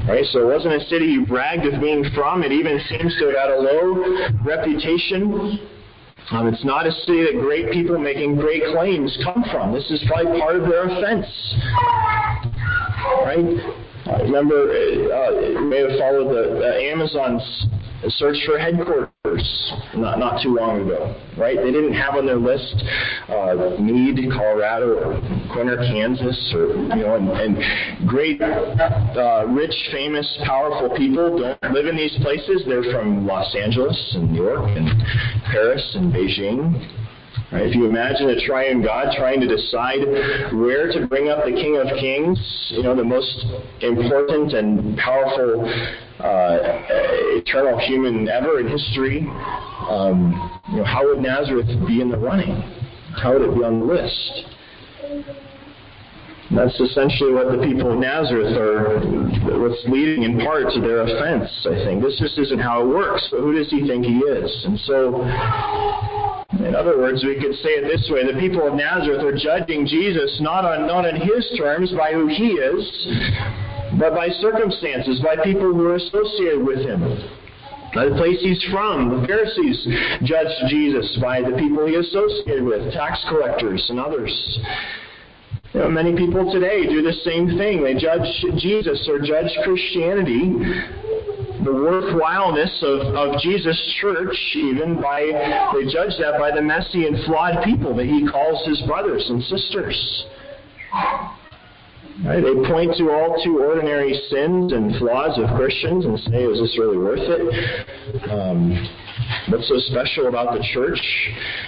Right? 0.08 0.24
So 0.32 0.40
it 0.40 0.52
wasn't 0.52 0.74
a 0.74 0.84
city 0.86 1.06
you 1.06 1.26
bragged 1.26 1.66
of 1.66 1.80
being 1.80 2.04
from. 2.14 2.42
It 2.42 2.52
even 2.52 2.80
seems 2.88 3.14
to 3.18 3.26
have 3.26 3.36
had 3.36 3.50
a 3.50 3.60
low 3.60 4.04
reputation. 4.44 5.60
Um, 6.30 6.46
it's 6.46 6.64
not 6.64 6.86
a 6.86 6.92
city 6.92 7.22
that 7.24 7.40
great 7.40 7.72
people 7.72 7.98
making 7.98 8.36
great 8.36 8.62
claims 8.72 9.16
come 9.24 9.44
from. 9.50 9.72
This 9.72 9.90
is 9.90 10.02
probably 10.06 10.38
part 10.40 10.56
of 10.56 10.68
their 10.68 10.84
offense. 10.84 11.26
Right? 13.24 13.58
I 14.06 14.22
remember, 14.22 14.70
uh, 14.70 15.30
you 15.40 15.60
may 15.68 15.80
have 15.80 15.98
followed 15.98 16.32
the 16.32 16.64
uh, 16.64 16.90
Amazon's 16.90 17.66
search 18.08 18.36
for 18.46 18.58
headquarters 18.58 19.72
not 19.94 20.18
not 20.18 20.42
too 20.42 20.54
long 20.54 20.80
ago, 20.82 21.14
right? 21.36 21.56
They 21.56 21.70
didn't 21.70 21.92
have 21.92 22.14
on 22.14 22.26
their 22.26 22.36
list 22.36 22.74
uh, 23.28 23.76
Mead, 23.78 24.18
Colorado, 24.32 24.96
or 24.96 25.20
Quinter, 25.52 25.76
Kansas, 25.76 26.52
or 26.54 26.68
you 26.96 27.04
know, 27.04 27.16
and, 27.16 27.28
and 27.28 28.08
great, 28.08 28.40
uh, 28.40 29.44
rich, 29.48 29.74
famous, 29.92 30.26
powerful 30.44 30.96
people 30.96 31.38
don't 31.38 31.72
live 31.72 31.86
in 31.86 31.96
these 31.96 32.16
places. 32.22 32.62
They're 32.66 32.90
from 32.90 33.26
Los 33.26 33.54
Angeles 33.54 34.12
and 34.14 34.32
New 34.32 34.42
York 34.42 34.64
and 34.76 34.88
Paris 35.52 35.84
and 35.94 36.12
Beijing. 36.12 36.96
Right? 37.52 37.66
If 37.66 37.74
you 37.74 37.86
imagine 37.86 38.30
a 38.30 38.46
triune 38.46 38.82
God 38.82 39.12
trying 39.18 39.40
to 39.40 39.48
decide 39.48 40.06
where 40.54 40.90
to 40.92 41.06
bring 41.06 41.28
up 41.28 41.44
the 41.44 41.50
King 41.50 41.76
of 41.76 41.86
Kings, 41.98 42.38
you 42.70 42.82
know, 42.82 42.94
the 42.94 43.04
most 43.04 43.44
important 43.80 44.52
and 44.52 44.96
powerful 44.96 45.66
eternal 47.36 47.78
human 47.78 48.28
ever 48.28 48.60
in 48.60 48.68
history, 48.68 49.26
um, 49.88 50.60
you 50.70 50.76
know, 50.78 50.84
how 50.84 51.06
would 51.06 51.20
Nazareth 51.20 51.68
be 51.86 52.00
in 52.00 52.10
the 52.10 52.18
running? 52.18 52.60
How 53.16 53.32
would 53.32 53.42
it 53.42 53.54
be 53.54 53.64
on 53.64 53.80
the 53.80 53.86
list? 53.86 54.44
That's 56.50 56.78
essentially 56.80 57.32
what 57.32 57.52
the 57.52 57.62
people 57.62 57.92
of 57.92 57.98
Nazareth 57.98 58.56
are, 58.58 58.98
what's 59.60 59.82
leading 59.86 60.24
in 60.24 60.40
part 60.40 60.66
to 60.74 60.80
their 60.80 61.02
offense, 61.02 61.48
I 61.62 61.78
think. 61.86 62.02
This 62.02 62.18
just 62.18 62.36
isn't 62.38 62.58
how 62.58 62.82
it 62.82 62.88
works. 62.88 63.28
But 63.30 63.40
who 63.40 63.54
does 63.54 63.70
he 63.70 63.86
think 63.86 64.04
he 64.04 64.18
is? 64.18 64.50
And 64.66 64.78
so, 64.80 65.22
in 66.66 66.74
other 66.74 66.98
words, 66.98 67.22
we 67.22 67.38
could 67.38 67.54
say 67.62 67.78
it 67.78 67.86
this 67.86 68.10
way 68.10 68.26
the 68.26 68.38
people 68.38 68.66
of 68.66 68.74
Nazareth 68.74 69.22
are 69.22 69.36
judging 69.36 69.86
Jesus 69.86 70.38
not 70.40 70.64
on, 70.64 70.88
not 70.88 71.06
on 71.06 71.20
his 71.20 71.46
terms 71.56 71.92
by 71.92 72.12
who 72.12 72.26
he 72.26 72.58
is, 72.58 72.82
but 73.98 74.14
by 74.14 74.28
circumstances, 74.40 75.20
by 75.24 75.36
people 75.42 75.72
who 75.72 75.86
are 75.86 75.96
associated 75.96 76.64
with 76.64 76.78
him. 76.78 77.00
By 77.94 78.06
the 78.06 78.14
place 78.14 78.38
he's 78.40 78.62
from. 78.70 79.20
The 79.20 79.26
Pharisees 79.26 79.86
judged 80.22 80.70
Jesus 80.70 81.18
by 81.20 81.42
the 81.42 81.56
people 81.56 81.86
he 81.86 81.96
associated 81.96 82.64
with, 82.64 82.92
tax 82.92 83.18
collectors 83.28 83.84
and 83.88 83.98
others. 83.98 84.30
You 85.74 85.80
know, 85.80 85.90
many 85.90 86.16
people 86.16 86.52
today 86.52 86.86
do 86.86 87.02
the 87.02 87.12
same 87.24 87.58
thing. 87.58 87.82
They 87.82 87.94
judge 87.94 88.26
Jesus 88.58 89.08
or 89.08 89.18
judge 89.18 89.50
Christianity, 89.64 90.54
the 91.64 91.72
worthwhileness 91.72 92.82
of, 92.82 93.14
of 93.14 93.40
Jesus' 93.40 93.78
church, 94.00 94.36
even 94.56 95.00
by, 95.00 95.20
they 95.74 95.92
judge 95.92 96.14
that 96.18 96.38
by 96.38 96.50
the 96.50 96.62
messy 96.62 97.06
and 97.06 97.24
flawed 97.24 97.62
people 97.64 97.94
that 97.96 98.06
he 98.06 98.26
calls 98.26 98.66
his 98.66 98.80
brothers 98.86 99.24
and 99.28 99.42
sisters. 99.44 100.24
Right? 102.24 102.42
They 102.44 102.54
point 102.68 102.94
to 102.98 103.10
all 103.10 103.40
too 103.42 103.60
ordinary 103.60 104.12
sins 104.28 104.72
and 104.72 104.94
flaws 104.96 105.38
of 105.38 105.56
Christians 105.56 106.04
and 106.04 106.18
say, 106.20 106.44
is 106.44 106.60
this 106.60 106.78
really 106.78 106.98
worth 106.98 107.20
it? 107.22 108.30
Um, 108.30 108.88
what's 109.48 109.66
so 109.68 109.78
special 109.90 110.28
about 110.28 110.52
the 110.52 110.62
church? 110.74 111.00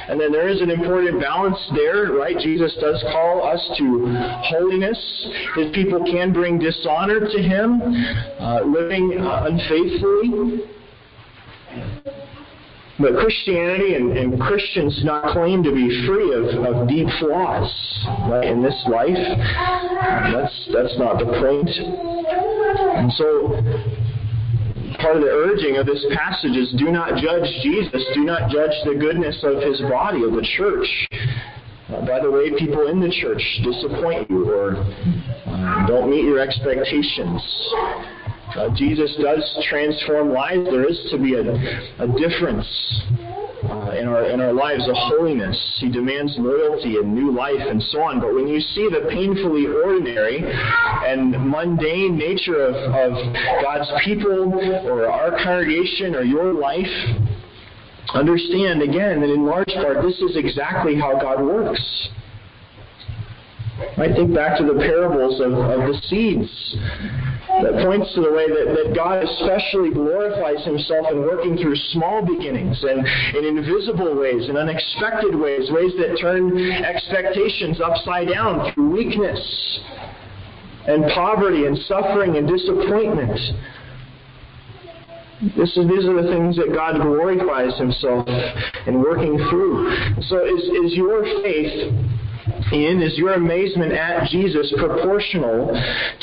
And 0.08 0.20
then 0.20 0.30
there 0.30 0.48
is 0.48 0.60
an 0.60 0.70
important 0.70 1.20
balance 1.22 1.56
there, 1.74 2.12
right? 2.12 2.36
Jesus 2.38 2.76
does 2.80 3.02
call 3.12 3.48
us 3.48 3.66
to 3.78 4.14
holiness. 4.44 4.98
His 5.56 5.72
people 5.72 6.04
can 6.04 6.34
bring 6.34 6.58
dishonor 6.58 7.20
to 7.20 7.42
him, 7.42 7.80
uh, 8.38 8.60
living 8.64 9.18
uh, 9.20 9.46
unfaithfully. 9.48 10.68
But 13.02 13.18
Christianity 13.18 13.96
and, 13.96 14.16
and, 14.16 14.40
Christians 14.40 15.02
not 15.02 15.32
claim 15.32 15.64
to 15.64 15.72
be 15.72 16.06
free 16.06 16.32
of, 16.34 16.46
of 16.62 16.88
deep 16.88 17.08
flaws 17.18 17.66
right, 18.30 18.44
in 18.44 18.62
this 18.62 18.78
life. 18.86 19.18
That's, 20.30 20.70
that's 20.72 20.96
not 20.98 21.18
the 21.18 21.26
point. 21.42 21.68
And 21.68 23.12
so, 23.18 23.58
part 25.02 25.16
of 25.16 25.22
the 25.22 25.34
urging 25.34 25.78
of 25.78 25.86
this 25.86 26.06
passage 26.14 26.56
is 26.56 26.72
do 26.78 26.92
not 26.92 27.18
judge 27.18 27.50
Jesus, 27.62 28.06
do 28.14 28.22
not 28.22 28.48
judge 28.50 28.74
the 28.86 28.94
goodness 28.94 29.42
of 29.42 29.60
his 29.60 29.80
body, 29.90 30.22
of 30.22 30.32
the 30.32 30.46
church. 30.56 30.86
Uh, 31.90 32.06
by 32.06 32.20
the 32.20 32.30
way, 32.30 32.50
people 32.56 32.86
in 32.86 33.00
the 33.00 33.10
church 33.20 33.42
disappoint 33.64 34.30
you 34.30 34.48
or 34.48 34.76
uh, 34.76 35.86
don't 35.88 36.08
meet 36.08 36.24
your 36.24 36.38
expectations. 36.38 37.42
Uh, 38.56 38.68
Jesus 38.74 39.16
does 39.20 39.42
transform 39.68 40.32
lives. 40.32 40.64
There 40.64 40.88
is 40.88 40.98
to 41.10 41.18
be 41.18 41.34
a, 41.34 41.40
a 41.42 42.06
difference 42.18 42.68
uh, 43.64 43.96
in 43.96 44.06
our 44.08 44.28
in 44.28 44.40
our 44.40 44.52
lives, 44.52 44.86
a 44.88 44.94
holiness. 44.94 45.56
He 45.80 45.88
demands 45.88 46.34
loyalty 46.36 46.96
and 46.96 47.14
new 47.14 47.32
life 47.32 47.60
and 47.60 47.82
so 47.84 48.02
on. 48.02 48.20
But 48.20 48.34
when 48.34 48.48
you 48.48 48.60
see 48.60 48.88
the 48.90 49.08
painfully 49.08 49.66
ordinary 49.66 50.42
and 50.44 51.30
mundane 51.48 52.18
nature 52.18 52.60
of, 52.62 52.74
of 52.74 53.12
God's 53.62 53.90
people 54.04 54.52
or 54.84 55.10
our 55.10 55.30
congregation 55.42 56.14
or 56.14 56.22
your 56.22 56.52
life, 56.52 56.92
understand 58.12 58.82
again 58.82 59.20
that 59.20 59.32
in 59.32 59.46
large 59.46 59.72
part 59.80 60.02
this 60.02 60.18
is 60.20 60.36
exactly 60.36 60.94
how 60.94 61.18
God 61.18 61.40
works. 61.40 62.08
I 63.78 64.12
think 64.12 64.34
back 64.34 64.58
to 64.58 64.64
the 64.64 64.74
parables 64.74 65.40
of, 65.40 65.52
of 65.52 65.80
the 65.88 65.98
seeds 66.08 66.76
that 67.62 67.84
points 67.84 68.12
to 68.14 68.20
the 68.20 68.32
way 68.32 68.48
that, 68.48 68.68
that 68.76 68.94
God 68.94 69.24
especially 69.24 69.90
glorifies 69.90 70.64
himself 70.64 71.06
in 71.10 71.20
working 71.20 71.56
through 71.56 71.76
small 71.92 72.24
beginnings 72.24 72.82
and 72.84 73.06
in 73.36 73.44
invisible 73.56 74.18
ways 74.18 74.48
and 74.48 74.58
unexpected 74.58 75.34
ways, 75.34 75.70
ways 75.70 75.92
that 75.98 76.18
turn 76.20 76.58
expectations 76.84 77.80
upside 77.80 78.28
down 78.28 78.72
through 78.72 78.90
weakness 78.90 79.80
and 80.86 81.04
poverty 81.12 81.66
and 81.66 81.76
suffering 81.88 82.36
and 82.36 82.48
disappointment. 82.48 83.38
This 85.56 85.76
is, 85.76 85.88
these 85.88 86.04
are 86.06 86.22
the 86.22 86.28
things 86.28 86.56
that 86.56 86.72
God 86.72 87.00
glorifies 87.00 87.76
himself 87.78 88.28
in 88.86 89.00
working 89.00 89.36
through. 89.50 89.90
So 90.28 90.44
is, 90.44 90.62
is 90.84 90.94
your 90.94 91.24
faith 91.42 92.11
in? 92.72 93.02
Is 93.02 93.16
your 93.18 93.34
amazement 93.34 93.92
at 93.92 94.28
Jesus 94.28 94.72
proportional 94.76 95.68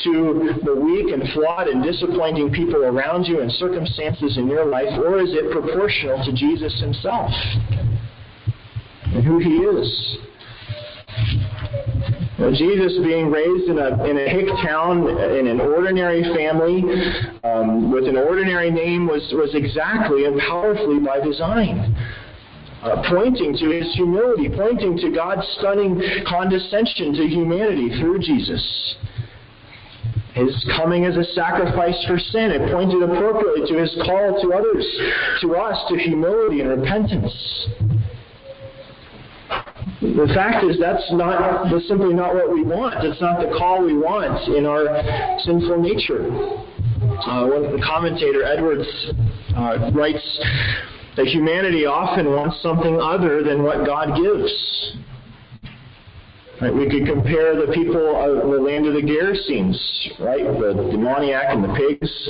to 0.03 0.53
the 0.63 0.75
weak 0.75 1.13
and 1.13 1.23
flawed 1.33 1.67
and 1.67 1.83
disappointing 1.83 2.51
people 2.51 2.83
around 2.83 3.25
you 3.25 3.41
and 3.41 3.51
circumstances 3.53 4.37
in 4.37 4.47
your 4.47 4.65
life, 4.65 4.89
or 4.97 5.19
is 5.19 5.29
it 5.31 5.51
proportional 5.51 6.23
to 6.25 6.33
Jesus 6.33 6.79
himself 6.81 7.31
and 9.13 9.23
who 9.23 9.39
he 9.39 9.57
is? 9.57 10.17
Now, 12.39 12.51
Jesus 12.51 12.97
being 13.03 13.29
raised 13.29 13.69
in 13.69 13.77
a, 13.79 14.03
in 14.05 14.17
a 14.17 14.29
hick 14.29 14.47
town 14.63 15.09
in 15.09 15.45
an 15.45 15.59
ordinary 15.59 16.23
family 16.23 16.83
um, 17.43 17.91
with 17.91 18.07
an 18.07 18.15
ordinary 18.15 18.71
name 18.71 19.07
was, 19.07 19.21
was 19.33 19.53
exactly 19.53 20.23
and 20.23 20.39
powerfully 20.39 20.99
by 20.99 21.19
design 21.19 21.95
uh, 22.83 23.03
pointing 23.09 23.55
to 23.57 23.69
his 23.69 23.93
humility, 23.95 24.49
pointing 24.49 24.97
to 24.97 25.11
God's 25.11 25.45
stunning 25.59 26.01
condescension 26.27 27.13
to 27.13 27.27
humanity 27.27 27.99
through 27.99 28.19
Jesus. 28.19 28.95
His 30.33 30.65
coming 30.77 31.05
as 31.05 31.17
a 31.17 31.23
sacrifice 31.33 31.97
for 32.07 32.17
sin, 32.17 32.51
it 32.51 32.71
pointed 32.71 33.03
appropriately 33.03 33.67
to 33.67 33.81
his 33.81 33.93
call 34.05 34.41
to 34.41 34.53
others, 34.53 34.85
to 35.41 35.55
us, 35.55 35.77
to 35.89 35.97
humility 35.97 36.61
and 36.61 36.69
repentance. 36.69 37.33
The 40.01 40.31
fact 40.33 40.63
is 40.63 40.79
that's 40.79 41.11
not 41.11 41.69
that's 41.69 41.87
simply 41.89 42.13
not 42.13 42.33
what 42.33 42.53
we 42.53 42.63
want. 42.63 42.95
That's 43.03 43.19
not 43.19 43.41
the 43.41 43.53
call 43.57 43.83
we 43.83 43.97
want 43.97 44.47
in 44.55 44.65
our 44.65 44.87
sinful 45.43 45.81
nature. 45.81 46.23
Uh, 46.23 47.47
one, 47.47 47.75
the 47.75 47.83
commentator 47.85 48.43
Edwards 48.43 48.87
uh, 49.57 49.91
writes 49.93 50.23
that 51.19 51.27
humanity 51.27 51.85
often 51.85 52.31
wants 52.31 52.63
something 52.63 52.95
other 52.95 53.43
than 53.43 53.61
what 53.61 53.85
God 53.85 54.15
gives. 54.15 54.95
Right, 56.61 56.73
we 56.73 56.89
could 56.89 57.05
compare 57.05 57.59
the 57.59 57.73
people 57.73 58.15
of 58.15 58.49
the 58.49 58.55
land 58.55 58.87
of 58.87 58.93
the 58.93 59.03
Gerasenes, 59.03 59.75
right? 60.19 60.47
The 60.47 60.79
demoniac 60.91 61.51
and 61.51 61.61
the 61.61 61.75
pigs 61.75 62.29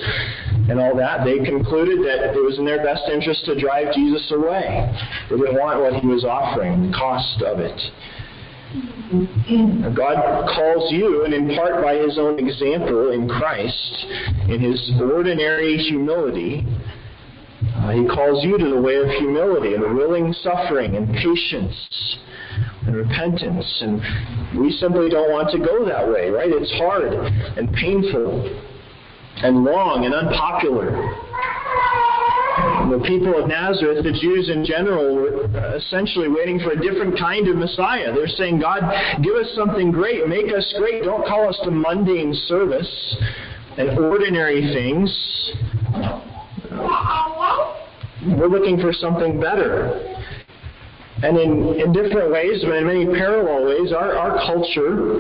and 0.69 0.79
all 0.79 0.97
that. 0.97 1.23
They 1.23 1.37
concluded 1.37 1.99
that 1.99 2.33
it 2.33 2.41
was 2.41 2.57
in 2.57 2.65
their 2.65 2.83
best 2.83 3.03
interest 3.13 3.45
to 3.45 3.59
drive 3.59 3.93
Jesus 3.93 4.25
away. 4.31 4.89
They 5.29 5.37
didn't 5.37 5.53
want 5.53 5.81
what 5.81 5.93
he 5.93 6.07
was 6.07 6.25
offering, 6.25 6.89
the 6.89 6.97
cost 6.97 7.43
of 7.43 7.59
it. 7.61 7.77
God 9.93 10.49
calls 10.49 10.91
you, 10.91 11.25
and 11.25 11.33
in 11.33 11.55
part 11.55 11.83
by 11.83 11.93
his 11.93 12.17
own 12.17 12.39
example 12.39 13.11
in 13.11 13.29
Christ, 13.29 14.05
in 14.49 14.61
his 14.61 14.91
ordinary 14.99 15.77
humility, 15.77 16.65
uh, 17.61 17.91
he 17.91 18.07
calls 18.07 18.43
you 18.43 18.57
to 18.57 18.69
the 18.69 18.81
way 18.81 18.95
of 18.95 19.07
humility 19.19 19.75
and 19.75 19.95
willing 19.95 20.33
suffering 20.41 20.95
and 20.95 21.07
patience 21.13 22.17
and 22.85 22.95
repentance. 22.95 23.81
And 23.81 24.01
we 24.59 24.71
simply 24.71 25.09
don't 25.09 25.31
want 25.31 25.49
to 25.51 25.59
go 25.59 25.85
that 25.85 26.07
way, 26.07 26.29
right? 26.29 26.49
It's 26.49 26.71
hard 26.77 27.13
and 27.13 27.71
painful 27.73 28.47
and 29.43 29.63
long 29.63 30.05
and 30.05 30.13
unpopular. 30.13 30.91
The 32.89 33.03
people 33.05 33.37
of 33.37 33.47
Nazareth, 33.47 34.03
the 34.03 34.11
Jews 34.11 34.49
in 34.49 34.65
general, 34.65 35.15
were 35.15 35.75
essentially 35.75 36.27
waiting 36.27 36.59
for 36.59 36.71
a 36.71 36.81
different 36.81 37.19
kind 37.19 37.47
of 37.47 37.55
Messiah. 37.55 38.11
They're 38.13 38.27
saying, 38.27 38.59
God, 38.59 38.81
give 39.21 39.35
us 39.35 39.47
something 39.55 39.91
great. 39.91 40.27
Make 40.27 40.51
us 40.51 40.73
great. 40.77 41.03
Don't 41.03 41.25
call 41.27 41.47
us 41.47 41.59
to 41.63 41.71
mundane 41.71 42.33
service 42.47 42.89
and 43.77 43.97
ordinary 43.99 44.73
things. 44.73 45.09
We're 48.37 48.47
looking 48.47 48.79
for 48.79 48.93
something 48.93 49.39
better. 49.39 50.05
And 51.21 51.37
in, 51.37 51.79
in 51.79 51.91
different 51.91 52.31
ways, 52.31 52.63
but 52.63 52.77
in 52.77 52.87
many 52.87 53.05
parallel 53.05 53.65
ways, 53.65 53.91
our, 53.91 54.15
our 54.15 54.37
culture 54.45 55.19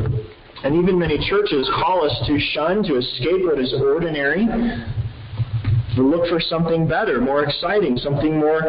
and 0.63 0.75
even 0.75 0.99
many 0.99 1.17
churches 1.29 1.69
call 1.75 2.05
us 2.05 2.27
to 2.27 2.39
shun, 2.53 2.83
to 2.83 2.97
escape 2.97 3.43
what 3.45 3.59
is 3.59 3.73
ordinary, 3.73 4.45
to 5.95 6.01
look 6.01 6.29
for 6.29 6.39
something 6.39 6.87
better, 6.87 7.19
more 7.19 7.43
exciting, 7.43 7.97
something 7.97 8.37
more 8.37 8.61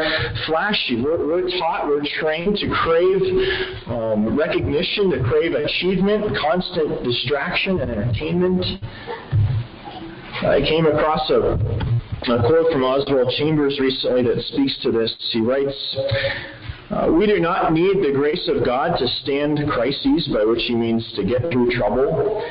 flashy. 0.46 1.02
We're, 1.02 1.24
we're 1.24 1.50
taught, 1.58 1.86
we're 1.86 2.04
trained 2.20 2.56
to 2.56 2.68
crave 2.82 3.22
um, 3.86 4.36
recognition, 4.36 5.10
to 5.10 5.22
crave 5.22 5.52
achievement, 5.52 6.36
constant 6.40 7.04
distraction 7.04 7.80
and 7.80 7.90
entertainment. 7.90 8.64
I 10.42 10.60
came 10.62 10.86
across 10.86 11.28
a 11.30 11.89
a 12.28 12.38
quote 12.46 12.70
from 12.70 12.84
Oswald 12.84 13.32
Chambers 13.38 13.78
recently 13.80 14.22
that 14.22 14.42
speaks 14.52 14.76
to 14.82 14.92
this. 14.92 15.14
He 15.32 15.40
writes, 15.40 15.96
uh, 16.90 17.10
We 17.10 17.26
do 17.26 17.40
not 17.40 17.72
need 17.72 18.04
the 18.04 18.12
grace 18.12 18.48
of 18.48 18.64
God 18.64 18.98
to 18.98 19.08
stand 19.22 19.60
crises, 19.70 20.28
by 20.32 20.44
which 20.44 20.62
he 20.66 20.74
means 20.74 21.10
to 21.16 21.24
get 21.24 21.50
through 21.50 21.70
trouble. 21.70 22.44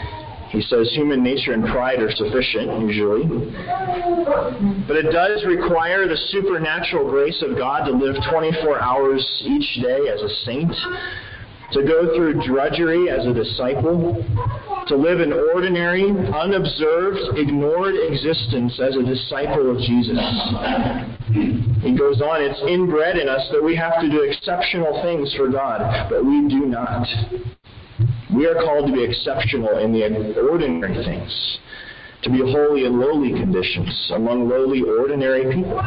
He 0.50 0.62
says 0.62 0.90
human 0.94 1.22
nature 1.22 1.54
and 1.54 1.64
pride 1.66 2.02
are 2.02 2.12
sufficient, 2.12 2.82
usually. 2.82 3.28
But 4.88 4.98
it 4.98 5.12
does 5.12 5.46
require 5.46 6.08
the 6.08 6.18
supernatural 6.32 7.08
grace 7.08 7.44
of 7.44 7.56
God 7.56 7.86
to 7.86 7.92
live 7.92 8.16
24 8.32 8.82
hours 8.82 9.44
each 9.46 9.84
day 9.84 10.10
as 10.12 10.22
a 10.22 10.30
saint 10.46 10.74
to 11.74 11.84
go 11.84 12.16
through 12.16 12.42
drudgery 12.48 13.10
as 13.12 13.28
a 13.28 13.34
disciple, 13.34 14.26
to 14.90 14.98
live 14.98 15.20
an 15.20 15.32
ordinary, 15.32 16.10
unobserved, 16.10 17.38
ignored 17.38 17.94
existence 17.96 18.80
as 18.82 18.96
a 18.96 19.04
disciple 19.04 19.70
of 19.70 19.78
Jesus. 19.78 20.18
He 21.82 21.96
goes 21.96 22.22
on, 22.22 22.42
it's 22.42 22.60
inbred 22.68 23.16
in 23.18 23.30
us 23.30 23.48
that 23.52 23.64
we 23.64 23.76
have 23.76 24.02
to 24.02 24.10
do 24.10 24.22
exceptional 24.22 25.02
things 25.04 25.34
for 25.36 25.48
God, 25.48 26.10
but 26.10 26.26
we 26.26 26.50
do 26.50 26.66
not. 26.66 27.08
We 28.34 28.48
are 28.48 28.56
called 28.56 28.88
to 28.88 28.94
be 28.94 29.04
exceptional 29.04 29.78
in 29.78 29.94
the 29.94 30.42
ordinary 30.42 31.06
things, 31.06 31.60
to 32.24 32.32
be 32.32 32.40
holy 32.40 32.86
in 32.86 33.00
lowly 33.00 33.40
conditions 33.40 34.12
among 34.16 34.50
lowly, 34.50 34.82
ordinary 34.82 35.54
people. 35.54 35.80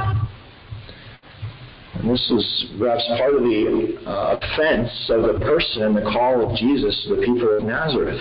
And 1.95 2.09
this 2.09 2.31
is 2.31 2.67
perhaps 2.79 3.05
part 3.19 3.35
of 3.35 3.43
the 3.43 3.99
uh, 4.07 4.39
offense 4.39 5.11
of 5.11 5.23
the 5.23 5.41
person 5.45 5.83
and 5.83 5.97
the 5.97 6.03
call 6.03 6.49
of 6.49 6.57
Jesus 6.57 7.05
to 7.09 7.17
the 7.17 7.23
people 7.23 7.57
of 7.57 7.65
Nazareth. 7.65 8.21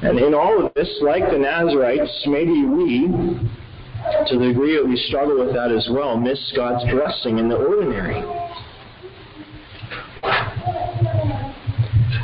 And 0.00 0.18
in 0.18 0.32
all 0.32 0.64
of 0.64 0.72
this, 0.74 0.88
like 1.02 1.24
the 1.30 1.38
Nazarites, 1.38 2.24
maybe 2.26 2.64
we, 2.64 3.08
to 4.28 4.38
the 4.38 4.46
degree 4.46 4.76
that 4.76 4.86
we 4.86 4.96
struggle 5.08 5.44
with 5.44 5.54
that 5.54 5.72
as 5.72 5.88
well, 5.90 6.16
miss 6.16 6.38
God's 6.54 6.84
blessing 6.90 7.38
in 7.38 7.48
the 7.48 7.56
ordinary. 7.56 8.22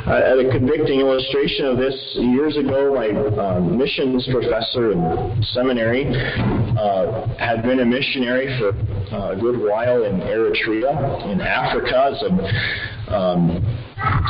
Uh, 0.07 0.21
at 0.21 0.37
a 0.37 0.49
convicting 0.51 0.99
illustration 0.99 1.65
of 1.65 1.77
this, 1.77 1.95
years 2.21 2.55
ago, 2.57 2.93
my 2.93 3.09
uh, 3.09 3.59
missions 3.59 4.25
professor 4.31 4.91
in 4.91 5.43
seminary 5.51 6.05
uh, 6.77 7.27
had 7.37 7.63
been 7.63 7.79
a 7.79 7.85
missionary 7.85 8.55
for 8.59 8.69
uh, 9.13 9.31
a 9.31 9.35
good 9.35 9.59
while 9.59 10.03
in 10.03 10.21
Eritrea, 10.21 11.25
in 11.31 11.41
Africa. 11.41 12.11
It's 12.13 12.21
a 13.09 13.15
um, 13.15 13.65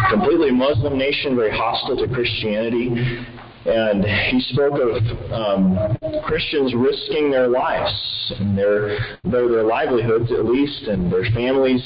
completely 0.10 0.50
Muslim 0.50 0.98
nation, 0.98 1.36
very 1.36 1.52
hostile 1.52 1.98
to 1.98 2.08
Christianity. 2.08 3.26
And 3.66 4.06
he 4.06 4.40
spoke 4.54 4.74
of 4.74 5.32
um, 5.32 5.98
Christians 6.24 6.76
risking 6.76 7.32
their 7.32 7.48
lives, 7.48 8.34
and 8.40 8.56
their, 8.56 9.18
their, 9.24 9.50
their 9.50 9.64
livelihoods 9.64 10.32
at 10.32 10.46
least, 10.46 10.84
and 10.84 11.12
their 11.12 11.26
families 11.34 11.84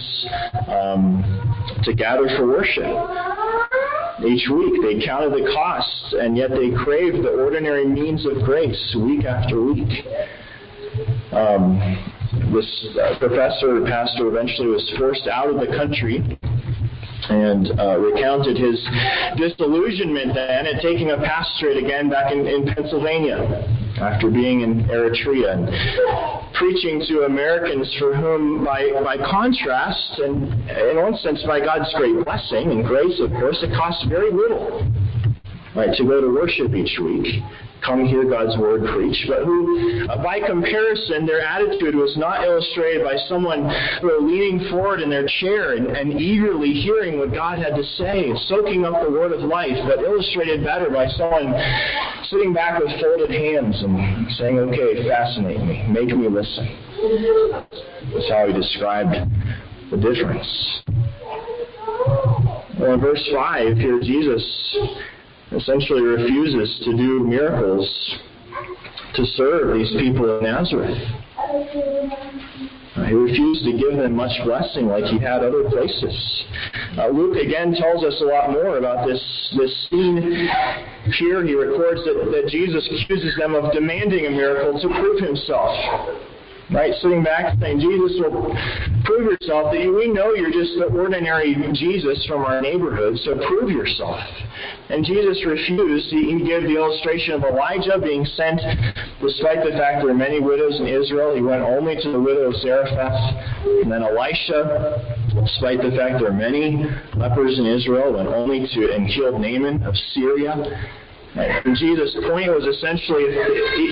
um, 0.67 1.23
to 1.83 1.93
gather 1.93 2.27
for 2.35 2.47
worship. 2.47 2.85
Each 4.27 4.49
week 4.49 4.81
they 4.81 5.05
counted 5.05 5.31
the 5.31 5.49
costs, 5.53 6.15
and 6.19 6.35
yet 6.35 6.49
they 6.49 6.71
craved 6.83 7.23
the 7.23 7.29
ordinary 7.29 7.85
means 7.85 8.25
of 8.25 8.43
grace 8.43 8.95
week 8.99 9.23
after 9.23 9.63
week. 9.63 10.05
Um, 11.31 11.79
this 12.51 12.87
uh, 13.01 13.17
professor, 13.19 13.85
pastor, 13.85 14.27
eventually 14.27 14.67
was 14.67 14.93
forced 14.97 15.27
out 15.27 15.49
of 15.49 15.55
the 15.61 15.67
country 15.67 16.37
and 17.29 17.79
uh, 17.79 17.97
recounted 17.97 18.57
his 18.57 18.77
disillusionment 19.37 20.33
then 20.33 20.65
at 20.65 20.81
taking 20.81 21.11
a 21.11 21.17
pastorate 21.17 21.77
again 21.77 22.09
back 22.09 22.31
in, 22.31 22.45
in 22.45 22.65
Pennsylvania 22.73 23.37
after 24.01 24.29
being 24.29 24.61
in 24.61 24.85
Eritrea 24.85 25.53
and 25.53 26.53
preaching 26.53 27.03
to 27.07 27.25
Americans 27.25 27.93
for 27.99 28.15
whom, 28.15 28.63
by, 28.63 28.89
by 29.03 29.17
contrast, 29.17 30.19
and 30.19 30.43
in 30.69 30.97
one 30.97 31.15
sense 31.17 31.43
by 31.43 31.59
God's 31.59 31.93
great 31.95 32.23
blessing 32.23 32.71
and 32.71 32.85
grace, 32.85 33.19
of 33.19 33.31
course, 33.31 33.57
it 33.61 33.71
costs 33.75 34.05
very 34.07 34.31
little 34.31 34.87
right, 35.75 35.95
to 35.95 36.03
go 36.03 36.21
to 36.21 36.27
worship 36.33 36.73
each 36.73 36.97
week 36.99 37.43
come 37.85 38.05
hear 38.05 38.29
God's 38.29 38.57
word 38.57 38.83
preached, 38.93 39.25
but 39.27 39.43
who, 39.45 40.07
uh, 40.09 40.21
by 40.23 40.39
comparison, 40.39 41.25
their 41.25 41.41
attitude 41.41 41.95
was 41.95 42.15
not 42.17 42.43
illustrated 42.43 43.03
by 43.03 43.15
someone 43.27 43.69
who 44.01 44.07
were 44.07 44.19
leaning 44.19 44.69
forward 44.69 45.01
in 45.01 45.09
their 45.09 45.27
chair 45.39 45.73
and, 45.73 45.87
and 45.87 46.19
eagerly 46.19 46.73
hearing 46.73 47.17
what 47.17 47.31
God 47.33 47.59
had 47.59 47.75
to 47.75 47.83
say, 47.97 48.31
soaking 48.47 48.85
up 48.85 49.01
the 49.03 49.11
word 49.11 49.31
of 49.31 49.41
life, 49.41 49.77
but 49.87 49.99
illustrated 49.99 50.63
better 50.63 50.89
by 50.89 51.07
someone 51.09 51.53
sitting 52.29 52.53
back 52.53 52.79
with 52.79 52.91
folded 53.01 53.31
hands 53.31 53.81
and 53.81 54.31
saying, 54.33 54.59
okay, 54.59 55.07
fascinate 55.07 55.61
me, 55.61 55.85
make 55.87 56.09
me 56.15 56.27
listen. 56.27 56.67
That's 58.13 58.29
how 58.29 58.47
he 58.47 58.53
described 58.53 59.15
the 59.91 59.97
difference. 59.97 60.81
Well, 62.79 62.93
in 62.93 63.01
verse 63.01 63.27
5 63.33 63.77
here, 63.77 63.99
Jesus 63.99 64.43
essentially 65.51 66.01
refuses 66.01 66.81
to 66.85 66.95
do 66.95 67.19
miracles 67.21 68.19
to 69.15 69.25
serve 69.25 69.73
these 69.77 69.91
people 69.99 70.38
in 70.38 70.43
Nazareth. 70.43 70.97
He 73.07 73.13
refused 73.15 73.63
to 73.65 73.71
give 73.73 73.97
them 73.97 74.15
much 74.15 74.31
blessing 74.43 74.88
like 74.88 75.05
he 75.05 75.17
had 75.19 75.41
other 75.41 75.63
places. 75.69 76.43
Uh, 76.97 77.07
Luke 77.07 77.38
again 77.38 77.73
tells 77.73 78.03
us 78.03 78.19
a 78.21 78.25
lot 78.25 78.51
more 78.51 78.77
about 78.77 79.07
this, 79.07 79.21
this 79.57 79.88
scene. 79.89 80.49
Here 81.17 81.45
he 81.45 81.55
records 81.55 82.01
that, 82.05 82.29
that 82.31 82.49
Jesus 82.49 82.85
accuses 82.85 83.35
them 83.38 83.55
of 83.55 83.71
demanding 83.73 84.25
a 84.25 84.29
miracle 84.29 84.79
to 84.79 84.88
prove 84.88 85.21
himself. 85.21 85.73
Right? 86.71 86.93
Sitting 87.01 87.23
back 87.23 87.58
saying, 87.60 87.79
Jesus 87.79 88.21
will 88.21 88.55
prove 89.03 89.25
yourself 89.25 89.73
that 89.73 89.82
we 89.89 90.08
know 90.08 90.36
you're 90.36 90.53
just 90.53 90.77
the 90.77 90.86
ordinary 90.86 91.55
Jesus 91.73 92.23
from 92.27 92.45
our 92.45 92.62
neighborhood, 92.62 93.17
so 93.25 93.34
prove 93.47 93.71
yourself. 93.71 94.21
And 94.89 95.03
Jesus 95.03 95.43
refused. 95.45 96.10
He, 96.10 96.38
he 96.38 96.45
gave 96.45 96.63
the 96.63 96.77
illustration 96.77 97.34
of 97.34 97.43
Elijah 97.43 97.97
being 97.97 98.23
sent, 98.38 98.62
despite 99.19 99.65
the 99.65 99.71
fact 99.71 100.05
there 100.05 100.13
were 100.13 100.13
many 100.13 100.39
widows 100.39 100.79
in 100.79 100.86
Israel. 100.86 101.34
He 101.36 101.41
went 101.41 101.63
only 101.63 101.95
to 101.95 102.12
the 102.12 102.19
widow 102.19 102.53
of 102.53 102.55
Zarephath. 102.62 103.17
And 103.82 103.91
then 103.91 104.03
Elisha, 104.03 105.25
despite 105.41 105.82
the 105.82 105.89
fact 105.97 106.21
there 106.21 106.29
were 106.29 106.38
many 106.38 106.86
lepers 107.17 107.58
in 107.58 107.65
Israel, 107.65 108.13
went 108.13 108.29
only 108.29 108.67
to 108.67 108.93
and 108.93 109.08
healed 109.08 109.41
Naaman 109.41 109.82
of 109.84 109.95
Syria. 110.13 110.53
Jesus' 111.75 112.15
point 112.27 112.49
was 112.49 112.65
essentially 112.65 113.29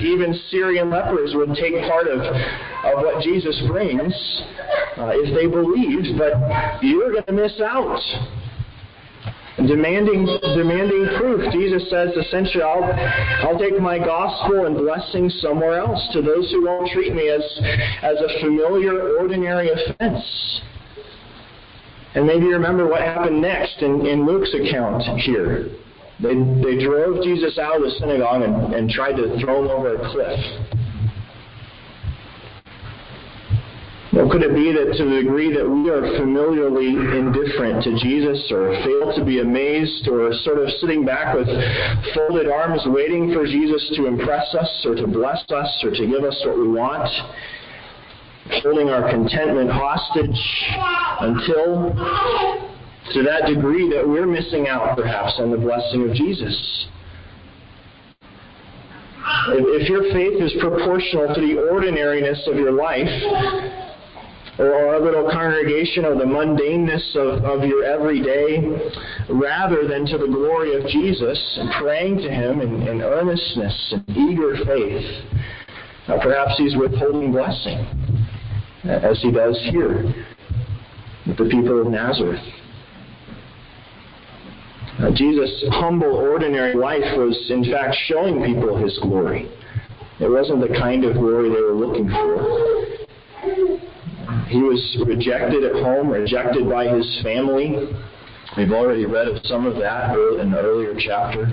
even 0.02 0.38
Syrian 0.50 0.90
lepers 0.90 1.32
would 1.34 1.54
take 1.54 1.74
part 1.88 2.08
of, 2.08 2.20
of 2.20 3.04
what 3.04 3.22
Jesus 3.22 3.60
brings 3.68 4.12
uh, 4.98 5.12
if 5.14 5.34
they 5.34 5.46
believed, 5.46 6.18
but 6.18 6.82
you're 6.82 7.12
going 7.12 7.24
to 7.24 7.32
miss 7.32 7.60
out. 7.60 8.00
Demanding, 9.56 10.24
demanding 10.54 11.08
proof. 11.18 11.52
Jesus 11.52 11.90
says 11.90 12.10
essentially, 12.14 12.62
I'll, 12.62 12.84
I'll 13.42 13.58
take 13.58 13.78
my 13.80 13.98
gospel 13.98 14.66
and 14.66 14.76
blessing 14.76 15.28
somewhere 15.40 15.78
else 15.78 16.00
to 16.12 16.22
those 16.22 16.48
who 16.52 16.64
won't 16.64 16.90
treat 16.92 17.12
me 17.12 17.28
as, 17.28 17.42
as 18.02 18.16
a 18.20 18.40
familiar, 18.40 19.18
ordinary 19.18 19.70
offense. 19.70 20.60
And 22.14 22.26
maybe 22.26 22.46
you 22.46 22.52
remember 22.52 22.86
what 22.86 23.02
happened 23.02 23.40
next 23.40 23.82
in, 23.82 24.06
in 24.06 24.26
Luke's 24.26 24.54
account 24.54 25.02
here. 25.22 25.70
They, 26.20 26.34
they 26.34 26.82
drove 26.82 27.22
Jesus 27.22 27.58
out 27.58 27.76
of 27.76 27.82
the 27.82 27.90
synagogue 28.00 28.42
and, 28.42 28.74
and 28.74 28.90
tried 28.90 29.14
to 29.16 29.38
throw 29.38 29.62
him 29.62 29.70
over 29.70 29.94
a 29.94 30.10
cliff. 30.10 30.40
Well, 34.18 34.28
could 34.30 34.42
it 34.42 34.52
be 34.52 34.72
that 34.72 34.98
to 34.98 35.04
the 35.04 35.22
degree 35.22 35.54
that 35.54 35.62
we 35.62 35.90
are 35.90 36.02
familiarly 36.18 36.90
indifferent 36.90 37.84
to 37.84 37.94
Jesus 38.02 38.50
or 38.50 38.74
fail 38.82 39.14
to 39.14 39.24
be 39.24 39.38
amazed 39.38 40.08
or 40.08 40.32
sort 40.42 40.58
of 40.58 40.68
sitting 40.80 41.04
back 41.04 41.36
with 41.36 41.46
folded 42.14 42.50
arms 42.50 42.82
waiting 42.86 43.32
for 43.32 43.46
Jesus 43.46 43.78
to 43.94 44.06
impress 44.06 44.52
us 44.56 44.86
or 44.86 44.96
to 44.96 45.06
bless 45.06 45.44
us 45.54 45.70
or 45.84 45.92
to 45.92 46.06
give 46.06 46.24
us 46.24 46.34
what 46.44 46.58
we 46.58 46.66
want, 46.66 47.06
holding 48.64 48.88
our 48.88 49.08
contentment 49.08 49.70
hostage 49.70 50.40
until 51.20 51.94
to 53.14 53.22
that 53.22 53.46
degree 53.46 53.88
that 53.90 54.06
we're 54.06 54.26
missing 54.26 54.68
out, 54.68 54.96
perhaps, 54.96 55.34
on 55.38 55.50
the 55.50 55.56
blessing 55.56 56.08
of 56.08 56.14
Jesus. 56.14 56.86
If, 59.50 59.88
your 59.88 60.02
faith 60.12 60.42
is 60.42 60.52
proportional 60.60 61.34
to 61.34 61.40
the 61.40 61.58
ordinariness 61.70 62.46
of 62.46 62.56
your 62.56 62.72
life, 62.72 63.08
or 64.58 64.74
our 64.74 65.00
little 65.00 65.30
congregation, 65.30 66.04
or 66.04 66.14
the 66.16 66.24
mundaneness 66.24 67.14
of, 67.16 67.44
of 67.44 67.64
your 67.64 67.84
everyday, 67.84 68.58
rather 69.30 69.86
than 69.86 70.04
to 70.06 70.18
the 70.18 70.26
glory 70.26 70.74
of 70.76 70.86
Jesus, 70.88 71.58
and 71.60 71.70
praying 71.80 72.18
to 72.18 72.30
Him 72.30 72.60
in, 72.60 72.88
in 72.88 73.02
earnestness 73.02 73.92
and 73.92 74.04
eager 74.16 74.56
faith, 74.64 75.24
uh, 76.08 76.18
perhaps 76.20 76.54
He's 76.58 76.76
withholding 76.76 77.32
blessing, 77.32 77.86
as 78.84 79.20
He 79.22 79.30
does 79.30 79.58
here 79.70 80.02
with 81.26 81.36
the 81.36 81.48
people 81.50 81.80
of 81.80 81.86
Nazareth. 81.86 82.42
Jesus' 85.14 85.64
humble, 85.70 86.12
ordinary 86.12 86.74
life 86.74 87.16
was, 87.16 87.50
in 87.50 87.64
fact, 87.70 87.96
showing 88.06 88.42
people 88.44 88.76
his 88.76 88.98
glory. 88.98 89.48
It 90.18 90.28
wasn't 90.28 90.60
the 90.60 90.74
kind 90.76 91.04
of 91.04 91.14
glory 91.14 91.48
they 91.50 91.60
were 91.60 91.74
looking 91.74 92.08
for. 92.08 92.88
He 94.48 94.58
was 94.58 95.04
rejected 95.06 95.62
at 95.62 95.74
home, 95.74 96.10
rejected 96.10 96.68
by 96.68 96.88
his 96.88 97.20
family. 97.22 97.76
We've 98.56 98.72
already 98.72 99.06
read 99.06 99.28
of 99.28 99.44
some 99.44 99.66
of 99.66 99.76
that 99.76 100.16
in 100.40 100.50
the 100.50 100.58
earlier 100.58 100.94
chapter. 100.98 101.44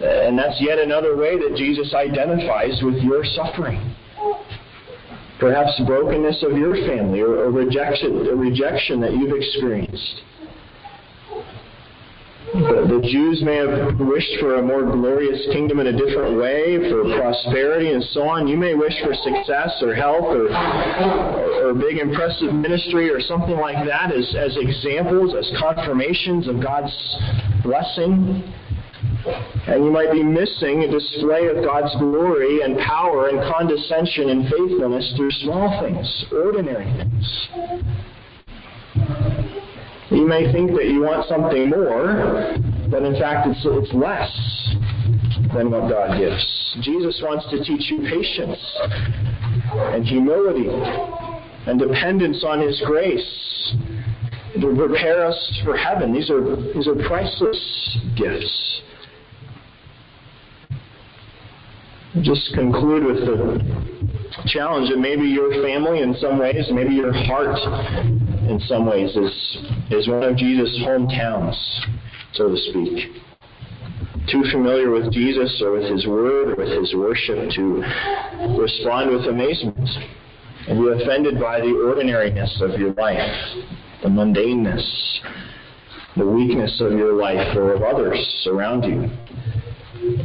And 0.00 0.36
that's 0.36 0.60
yet 0.60 0.78
another 0.78 1.16
way 1.16 1.38
that 1.38 1.56
Jesus 1.56 1.94
identifies 1.94 2.82
with 2.82 2.96
your 2.96 3.24
suffering. 3.24 3.94
Perhaps 5.38 5.80
brokenness 5.86 6.42
of 6.42 6.56
your 6.56 6.74
family 6.86 7.20
or, 7.20 7.36
or 7.36 7.50
rejection, 7.50 8.26
a 8.26 8.34
rejection 8.34 9.00
that 9.00 9.12
you've 9.12 9.36
experienced. 9.36 10.22
The, 12.54 12.86
the 12.86 13.08
Jews 13.10 13.42
may 13.42 13.56
have 13.56 13.98
wished 13.98 14.38
for 14.38 14.54
a 14.60 14.62
more 14.62 14.84
glorious 14.84 15.44
kingdom 15.50 15.80
in 15.80 15.88
a 15.88 15.92
different 15.92 16.38
way, 16.38 16.78
for 16.88 17.02
prosperity 17.18 17.90
and 17.90 18.04
so 18.12 18.28
on. 18.28 18.46
You 18.46 18.56
may 18.56 18.74
wish 18.74 18.94
for 19.02 19.12
success 19.12 19.82
or 19.82 19.92
health 19.92 20.30
or, 20.30 20.54
or, 21.66 21.74
big 21.74 21.98
impressive 21.98 22.54
ministry 22.54 23.10
or 23.10 23.20
something 23.20 23.56
like 23.56 23.84
that 23.86 24.14
as, 24.14 24.36
as 24.38 24.56
examples, 24.56 25.34
as 25.34 25.50
confirmations 25.58 26.46
of 26.46 26.62
God's 26.62 26.94
blessing. 27.64 28.44
And 29.66 29.84
you 29.84 29.90
might 29.90 30.12
be 30.12 30.22
missing 30.22 30.84
a 30.84 30.88
display 30.88 31.48
of 31.48 31.64
God's 31.64 31.92
glory 31.96 32.62
and 32.62 32.78
power 32.78 33.30
and 33.30 33.40
condescension 33.52 34.30
and 34.30 34.44
faithfulness 34.44 35.12
through 35.16 35.32
small 35.42 35.82
things, 35.82 36.24
ordinary 36.30 36.84
things. 36.84 37.48
You 40.10 40.26
may 40.26 40.52
think 40.52 40.72
that 40.72 40.86
you 40.86 41.00
want 41.02 41.26
something 41.28 41.70
more, 41.70 42.56
but 42.90 43.02
in 43.02 43.14
fact 43.14 43.48
it's, 43.48 43.60
it's 43.64 43.92
less 43.94 44.30
than 45.54 45.70
what 45.70 45.88
God 45.88 46.18
gives. 46.18 46.76
Jesus 46.82 47.20
wants 47.22 47.46
to 47.50 47.64
teach 47.64 47.90
you 47.90 47.98
patience 48.08 48.58
and 49.94 50.04
humility 50.04 50.68
and 51.66 51.78
dependence 51.78 52.44
on 52.46 52.60
His 52.60 52.80
grace 52.86 53.76
to 54.60 54.74
prepare 54.76 55.26
us 55.26 55.60
for 55.64 55.76
heaven. 55.76 56.12
These 56.12 56.30
are, 56.30 56.56
these 56.74 56.86
are 56.86 56.94
priceless 57.08 57.98
gifts. 58.16 58.74
just 62.22 62.54
conclude 62.54 63.04
with 63.04 63.16
the 63.16 63.58
challenge 64.46 64.88
that 64.90 64.98
maybe 64.98 65.24
your 65.24 65.50
family 65.62 66.00
in 66.00 66.14
some 66.20 66.38
ways, 66.38 66.64
maybe 66.70 66.94
your 66.94 67.12
heart 67.12 67.58
in 68.48 68.60
some 68.66 68.86
ways 68.86 69.10
is, 69.16 69.58
is 69.90 70.08
one 70.08 70.22
of 70.22 70.36
Jesus' 70.36 70.78
hometowns, 70.84 71.56
so 72.32 72.48
to 72.48 72.56
speak. 72.56 73.22
Too 74.30 74.42
familiar 74.50 74.90
with 74.90 75.12
Jesus 75.12 75.60
or 75.62 75.72
with 75.72 75.90
his 75.90 76.06
word 76.06 76.50
or 76.50 76.56
with 76.56 76.78
his 76.78 76.94
worship 76.94 77.50
to 77.50 77.84
respond 78.58 79.10
with 79.10 79.26
amazement 79.26 79.88
and 80.66 80.78
be 80.78 81.02
offended 81.02 81.38
by 81.38 81.60
the 81.60 81.72
ordinariness 81.86 82.62
of 82.62 82.80
your 82.80 82.94
life, 82.94 83.30
the 84.02 84.08
mundaneness, 84.08 84.84
the 86.16 86.26
weakness 86.26 86.80
of 86.80 86.92
your 86.92 87.14
life 87.14 87.56
or 87.56 87.74
of 87.74 87.82
others 87.82 88.48
around 88.50 88.84
you. 88.84 89.10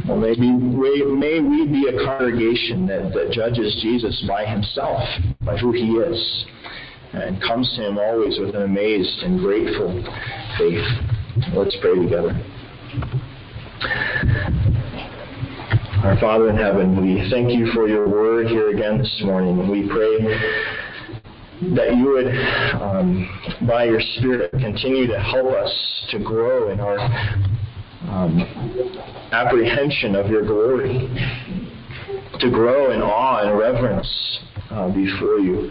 Well, 0.08 0.18
maybe 0.18 0.50
may 0.52 1.40
we 1.40 1.68
be 1.68 1.88
a 1.88 2.06
congregation 2.06 2.86
that, 2.88 3.14
that 3.14 3.32
judges 3.32 3.80
Jesus 3.82 4.24
by 4.28 4.46
himself, 4.46 5.02
by 5.42 5.58
who 5.58 5.72
he 5.72 5.92
is, 5.92 6.46
and 7.14 7.42
comes 7.42 7.72
to 7.76 7.88
him 7.88 7.98
always 7.98 8.38
with 8.40 8.56
an 8.56 8.64
amazed 8.64 9.24
and 9.24 9.40
grateful 9.40 10.04
faith. 10.58 10.86
Let's 11.54 11.76
pray 11.82 11.96
together. 11.96 12.34
Our 16.04 16.18
Father 16.20 16.50
in 16.50 16.56
heaven, 16.56 17.02
we 17.02 17.30
thank 17.30 17.52
you 17.52 17.72
for 17.74 17.88
your 17.88 18.08
word 18.08 18.48
here 18.48 18.70
again 18.70 18.98
this 18.98 19.22
morning. 19.24 19.70
We 19.70 19.88
pray 19.90 20.18
that 21.76 21.98
you 21.98 22.06
would, 22.06 22.28
um, 22.82 23.68
by 23.68 23.86
your 23.86 24.00
Spirit, 24.18 24.52
continue 24.52 25.08
to 25.08 25.20
help 25.20 25.48
us 25.54 26.06
to 26.12 26.20
grow 26.20 26.72
in 26.72 26.80
our 26.80 26.98
um, 28.08 28.40
apprehension 29.34 30.16
of 30.16 30.28
your 30.28 30.46
glory, 30.46 31.10
to 32.40 32.50
grow 32.50 32.92
in 32.92 33.02
awe 33.02 33.42
and 33.46 33.58
reverence 33.60 34.40
uh, 34.72 34.88
before 34.88 35.40
you, 35.40 35.70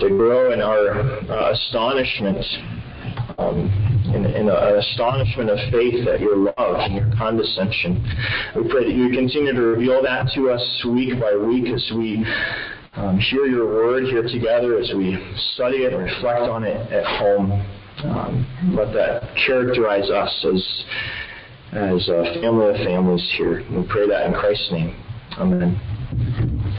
to 0.00 0.08
grow 0.08 0.52
in 0.52 0.60
our 0.60 1.00
uh, 1.30 1.52
astonishment 1.52 2.44
um, 3.38 3.70
in, 4.14 4.24
in 4.24 4.48
astonishment 4.48 5.50
of 5.50 5.58
faith 5.70 6.06
at 6.08 6.20
your 6.20 6.36
love 6.36 6.76
and 6.80 6.94
your 6.94 7.10
condescension. 7.16 8.02
We 8.56 8.68
pray 8.68 8.84
that 8.84 8.94
you 8.94 9.10
continue 9.10 9.52
to 9.52 9.60
reveal 9.60 10.02
that 10.02 10.28
to 10.34 10.50
us 10.50 10.84
week 10.88 11.20
by 11.20 11.36
week 11.36 11.72
as 11.72 11.92
we 11.96 12.24
um, 12.94 13.18
hear 13.18 13.46
your 13.46 13.66
word 13.66 14.04
here 14.04 14.22
together, 14.22 14.78
as 14.78 14.92
we 14.96 15.16
study 15.54 15.78
it 15.78 15.92
and 15.92 16.02
reflect 16.02 16.42
on 16.42 16.64
it 16.64 16.90
at 16.92 17.04
home. 17.18 17.52
Um, 18.04 18.74
let 18.76 18.92
that 18.94 19.34
characterize 19.46 20.08
us 20.10 20.46
as 20.46 20.84
as 21.72 22.08
a 22.08 22.40
family 22.40 22.70
of 22.70 22.76
families 22.76 23.34
here. 23.36 23.62
We 23.70 23.86
pray 23.88 24.08
that 24.08 24.26
in 24.26 24.32
Christ's 24.32 24.72
name. 24.72 24.96
Amen. 25.36 26.57